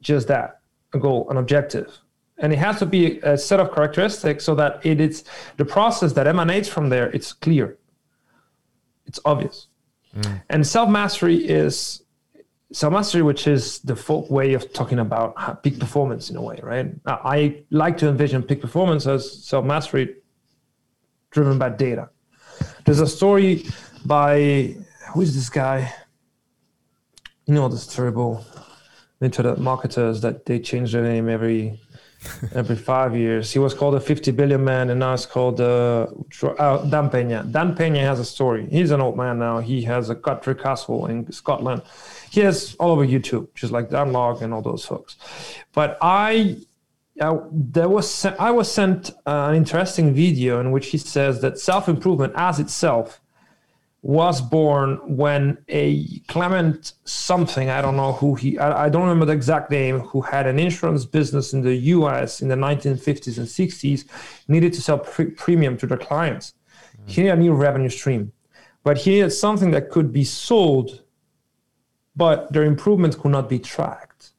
[0.00, 0.60] just that,
[0.92, 1.98] a goal, an objective
[2.38, 5.24] and it has to be a set of characteristics so that it is
[5.56, 7.78] the process that emanates from there it's clear
[9.06, 9.68] it's obvious
[10.14, 10.42] mm.
[10.50, 12.02] and self-mastery is
[12.72, 16.92] self-mastery which is the folk way of talking about peak performance in a way right?
[17.06, 20.16] I like to envision peak performance as self-mastery
[21.30, 22.08] driven by data.
[22.84, 23.66] There's a story
[24.04, 24.76] by
[25.12, 25.92] who is this guy?
[27.46, 28.44] You know this terrible
[29.20, 31.80] internet marketers that they change their name every
[32.54, 33.52] every five years.
[33.52, 36.06] He was called a 50 billion man, and now it's called uh,
[36.42, 37.44] uh, Dan Pena.
[37.50, 38.66] Dan Pena has a story.
[38.70, 39.58] He's an old man now.
[39.60, 41.82] He has a country castle in Scotland.
[42.30, 45.16] He has all over YouTube, just like Dan Lok and all those folks.
[45.72, 46.58] But I,
[47.20, 51.58] uh, there was I was sent uh, an interesting video in which he says that
[51.58, 53.20] self improvement as itself
[54.04, 59.24] was born when a Clement something, I don't know who he, I, I, don't remember
[59.24, 63.46] the exact name, who had an insurance business in the US in the 1950s and
[63.46, 64.04] 60s,
[64.46, 66.52] needed to sell pre- premium to their clients.
[67.06, 67.10] Mm.
[67.10, 68.32] He needed a new revenue stream,
[68.82, 71.02] but he needed something that could be sold,
[72.14, 74.32] but their improvements could not be tracked.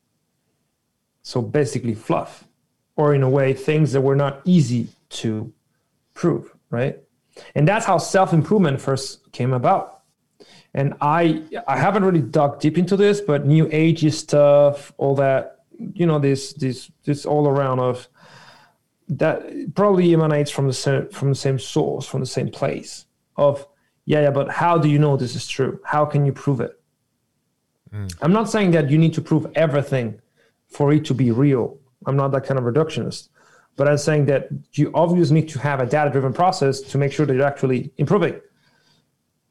[1.24, 2.48] So basically, fluff,
[2.96, 4.90] or in a way, things that were not easy
[5.22, 5.52] to
[6.14, 7.00] prove, right?
[7.56, 10.02] And that's how self-improvement first came about.
[10.74, 15.42] And i i haven't really dug deep into this but new age stuff all that
[15.94, 18.10] you know this this this all around of
[19.08, 19.38] that
[19.74, 23.06] probably emanates from the same from the same source from the same place
[23.38, 23.66] of
[24.06, 25.80] yeah yeah but how do you know this is true?
[25.84, 26.74] How can you prove it?
[27.94, 28.14] Mm.
[28.22, 30.20] i'm not saying that you need to prove everything
[30.68, 31.78] for it to be real.
[32.06, 33.30] I'm not that kind of reductionist
[33.76, 37.12] but I'm saying that you obviously need to have a data driven process to make
[37.12, 38.40] sure that you're actually improving.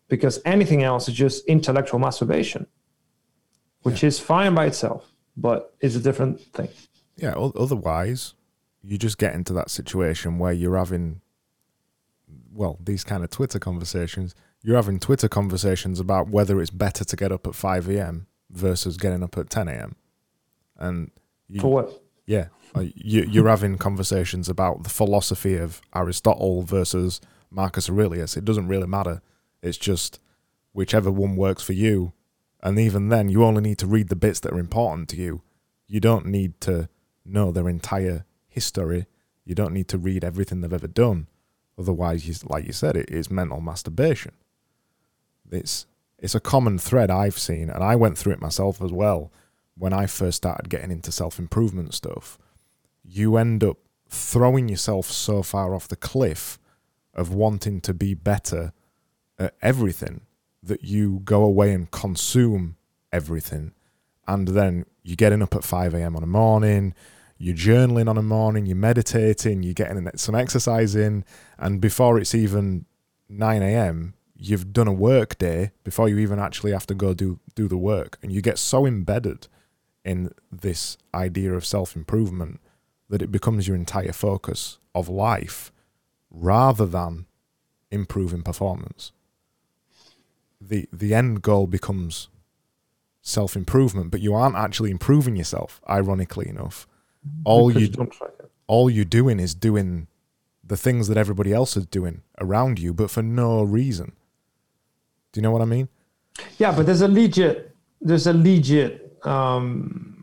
[0.08, 2.66] Because anything else is just intellectual masturbation,
[3.82, 4.08] which yeah.
[4.08, 6.68] is fine by itself, but it's a different thing.
[7.16, 8.34] Yeah, otherwise,
[8.82, 11.20] you just get into that situation where you're having,
[12.52, 14.34] well, these kind of Twitter conversations.
[14.62, 18.26] You're having Twitter conversations about whether it's better to get up at 5 a.m.
[18.50, 19.96] versus getting up at 10 a.m.
[20.76, 21.10] And
[21.48, 22.03] you, for what?
[22.26, 27.20] Yeah, uh, you, you're having conversations about the philosophy of Aristotle versus
[27.50, 28.36] Marcus Aurelius.
[28.36, 29.20] It doesn't really matter.
[29.62, 30.20] It's just
[30.72, 32.12] whichever one works for you.
[32.62, 35.42] And even then, you only need to read the bits that are important to you.
[35.86, 36.88] You don't need to
[37.24, 39.06] know their entire history.
[39.44, 41.28] You don't need to read everything they've ever done.
[41.78, 44.32] Otherwise, like you said, it is mental masturbation.
[45.50, 45.86] It's
[46.18, 49.30] it's a common thread I've seen, and I went through it myself as well
[49.76, 52.38] when I first started getting into self improvement stuff
[53.04, 53.76] you end up
[54.08, 56.58] throwing yourself so far off the cliff
[57.12, 58.72] of wanting to be better
[59.38, 60.22] at everything
[60.62, 62.76] that you go away and consume
[63.12, 63.72] everything.
[64.26, 66.16] And then you're getting up at 5 a.m.
[66.16, 66.94] on a morning,
[67.36, 71.24] you're journaling on a morning, you're meditating, you're getting some exercise in,
[71.58, 72.86] and before it's even
[73.28, 77.38] 9 a.m., you've done a work day before you even actually have to go do,
[77.54, 78.18] do the work.
[78.22, 79.48] And you get so embedded
[80.04, 82.60] in this idea of self improvement
[83.08, 85.72] that it becomes your entire focus of life
[86.30, 87.26] rather than
[87.90, 89.12] improving performance.
[90.60, 92.28] The the end goal becomes
[93.22, 96.86] self improvement, but you aren't actually improving yourself, ironically enough.
[97.26, 97.42] Mm-hmm.
[97.44, 97.90] All you
[98.66, 100.08] all you're doing is doing
[100.66, 104.12] the things that everybody else is doing around you, but for no reason.
[105.32, 105.88] Do you know what I mean?
[106.58, 110.14] Yeah, but there's a legit there's a legit um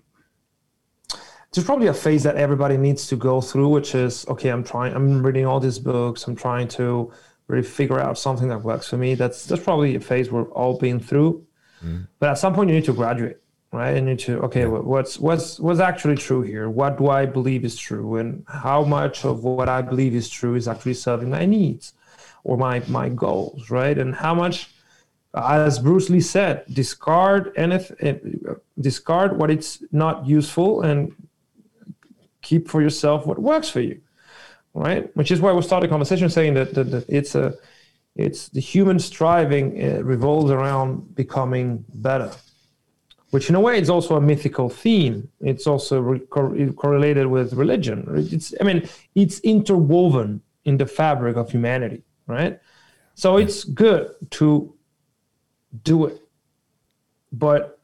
[1.53, 4.49] there's probably a phase that everybody needs to go through, which is okay.
[4.49, 4.93] I'm trying.
[4.93, 6.25] I'm reading all these books.
[6.25, 7.11] I'm trying to
[7.47, 9.15] really figure out something that works for me.
[9.15, 11.45] That's that's probably a phase we're all been through.
[11.83, 12.07] Mm.
[12.19, 13.37] But at some point, you need to graduate,
[13.73, 13.95] right?
[13.95, 14.67] You need to okay, yeah.
[14.67, 16.69] what's what's what's actually true here?
[16.69, 20.55] What do I believe is true, and how much of what I believe is true
[20.55, 21.93] is actually serving my needs
[22.45, 23.97] or my my goals, right?
[23.97, 24.69] And how much
[25.33, 28.43] as Bruce Lee said, discard anything,
[28.79, 31.13] discard what it's not useful, and
[32.41, 34.01] keep for yourself what works for you,
[34.73, 35.15] right?
[35.15, 37.53] Which is why we started a conversation saying that, that, that it's a,
[38.15, 42.31] it's the human striving uh, revolves around becoming better,
[43.29, 45.29] which in a way is also a mythical theme.
[45.39, 48.05] It's also re- cor- correlated with religion.
[48.31, 52.59] It's, I mean, it's interwoven in the fabric of humanity, right?
[53.15, 54.73] So it's good to
[55.83, 56.21] do it.
[57.31, 57.79] But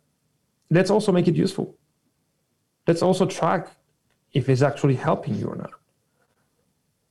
[0.69, 1.75] let's also make it useful.
[2.85, 3.69] Let's also track
[4.33, 5.71] if it's actually helping you or not.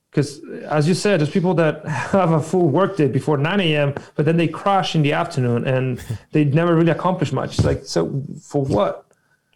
[0.09, 4.25] Because as you said, there's people that have a full workday before 9 a.m., but
[4.25, 7.57] then they crash in the afternoon and they never really accomplish much.
[7.57, 9.05] It's like, so for what?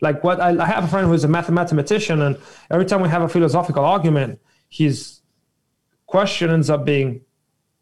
[0.01, 0.39] Like what?
[0.39, 2.36] I, I have a friend who's a mathematician, and
[2.72, 5.19] every time we have a philosophical argument, his
[6.07, 7.22] question ends up being,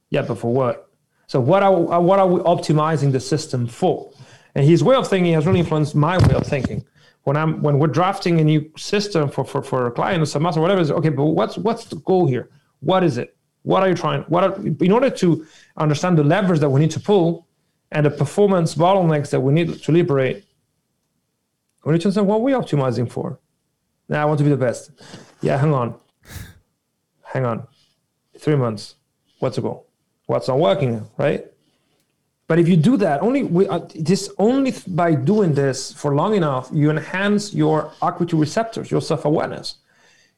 [0.10, 0.89] yeah, but for what?
[1.30, 4.12] So what are what are we optimizing the system for?
[4.56, 6.84] And his way of thinking has really influenced my way of thinking.
[7.22, 10.44] When I'm when we're drafting a new system for for, for a client or some
[10.44, 12.50] or whatever, is okay, but what's what's the goal here?
[12.80, 13.38] What is it?
[13.62, 14.24] What are you trying?
[14.24, 15.46] What are, in order to
[15.78, 17.48] understand the levers that we need to pull
[17.92, 20.46] and the performance bottlenecks that we need to liberate,
[21.86, 23.40] we need to understand what we're optimizing for.
[24.08, 24.90] Now I want to be the best.
[25.44, 25.94] Yeah, hang on.
[27.24, 27.68] hang on.
[28.40, 28.96] Three months.
[29.38, 29.89] What's the goal?
[30.30, 31.44] What's not working, right?
[32.48, 36.36] But if you do that, only we, uh, this only by doing this for long
[36.36, 39.76] enough, you enhance your acuity receptors, your self-awareness.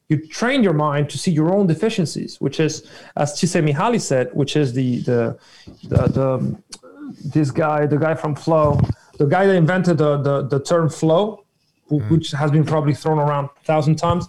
[0.08, 2.86] You train your mind to see your own deficiencies, which is,
[3.16, 5.38] as Csikszentmihalyi said, which is the the
[5.84, 6.28] the, the
[7.34, 8.80] this guy, the guy from Flow,
[9.18, 11.44] the guy that invented the the, the term flow,
[11.90, 12.10] mm.
[12.10, 14.26] which has been probably thrown around a thousand times.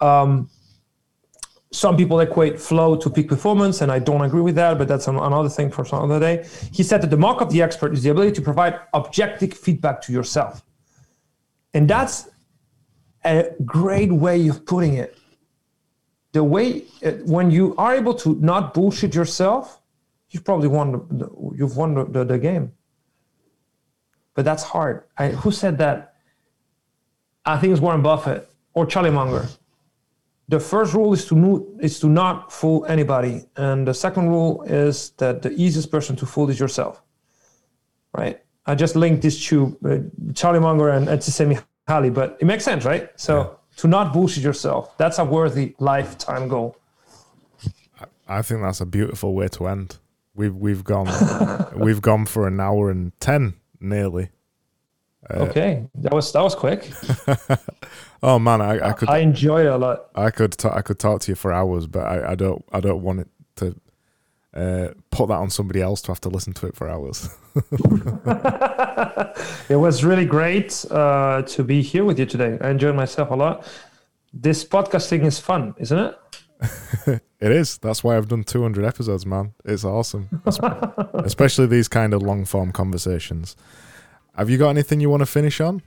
[0.00, 0.48] Um,
[1.72, 5.08] some people equate flow to peak performance, and I don't agree with that, but that's
[5.08, 6.46] another thing for some other day.
[6.72, 10.00] He said that the mark of the expert is the ability to provide objective feedback
[10.02, 10.64] to yourself.
[11.74, 12.28] And that's
[13.24, 15.18] a great way of putting it.
[16.32, 19.80] The way, uh, when you are able to not bullshit yourself,
[20.30, 22.72] you've probably won the, you've won the, the game.
[24.34, 25.04] But that's hard.
[25.18, 26.14] I, who said that?
[27.44, 29.48] I think it's Warren Buffett or Charlie Munger
[30.48, 35.10] the first rule is to is to not fool anybody, and the second rule is
[35.18, 37.02] that the easiest person to fool is yourself.
[38.16, 38.40] Right?
[38.66, 42.84] I just linked this to uh, Charlie Munger and Etsisemi Hali, but it makes sense,
[42.84, 43.08] right?
[43.16, 43.48] So yeah.
[43.76, 46.76] to not bullshit yourself, that's a worthy lifetime goal.
[48.28, 49.98] I think that's a beautiful way to end.
[50.34, 51.08] We've we've gone
[51.76, 54.30] we've gone for an hour and ten nearly.
[55.28, 56.90] Uh, okay, that was that was quick.
[58.22, 59.08] oh man, I, I could.
[59.08, 60.10] I enjoyed it a lot.
[60.14, 62.80] I could t- I could talk to you for hours, but I, I don't I
[62.80, 63.74] don't want it to
[64.54, 67.28] uh, put that on somebody else to have to listen to it for hours.
[69.68, 72.58] it was really great uh, to be here with you today.
[72.60, 73.66] I enjoyed myself a lot.
[74.32, 76.18] This podcasting is fun, isn't it?
[77.40, 77.78] it is.
[77.78, 79.54] That's why I've done 200 episodes, man.
[79.64, 80.42] It's awesome,
[81.14, 83.56] especially these kind of long form conversations.
[84.36, 85.82] Have you got anything you want to finish on?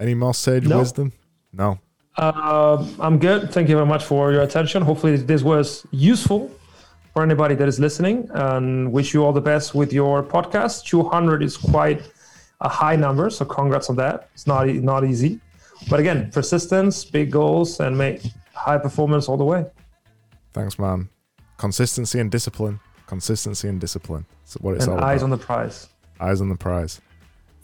[0.00, 0.78] Any more sage no.
[0.78, 1.12] wisdom?
[1.52, 1.78] No.
[2.16, 3.52] Uh, I'm good.
[3.52, 4.82] Thank you very much for your attention.
[4.82, 6.50] Hopefully, this was useful
[7.12, 10.84] for anybody that is listening and wish you all the best with your podcast.
[10.86, 12.10] 200 is quite
[12.62, 14.30] a high number, so congrats on that.
[14.32, 15.38] It's not not easy,
[15.90, 18.22] but again, persistence, big goals, and make
[18.54, 19.66] high performance all the way.
[20.54, 21.10] Thanks, man.
[21.58, 22.80] Consistency and discipline.
[23.06, 24.24] Consistency and discipline.
[24.44, 25.24] That's what it's and all eyes about.
[25.24, 25.88] on the prize.
[26.20, 27.00] Eyes on the prize.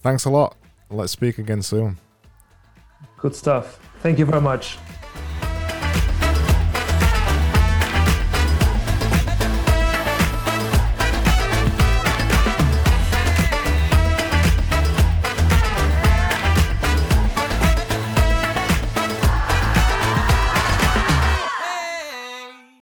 [0.03, 0.57] Thanks a lot.
[0.90, 1.99] Let's speak again soon.
[3.18, 3.80] Good stuff.
[4.01, 4.78] Thank you very much.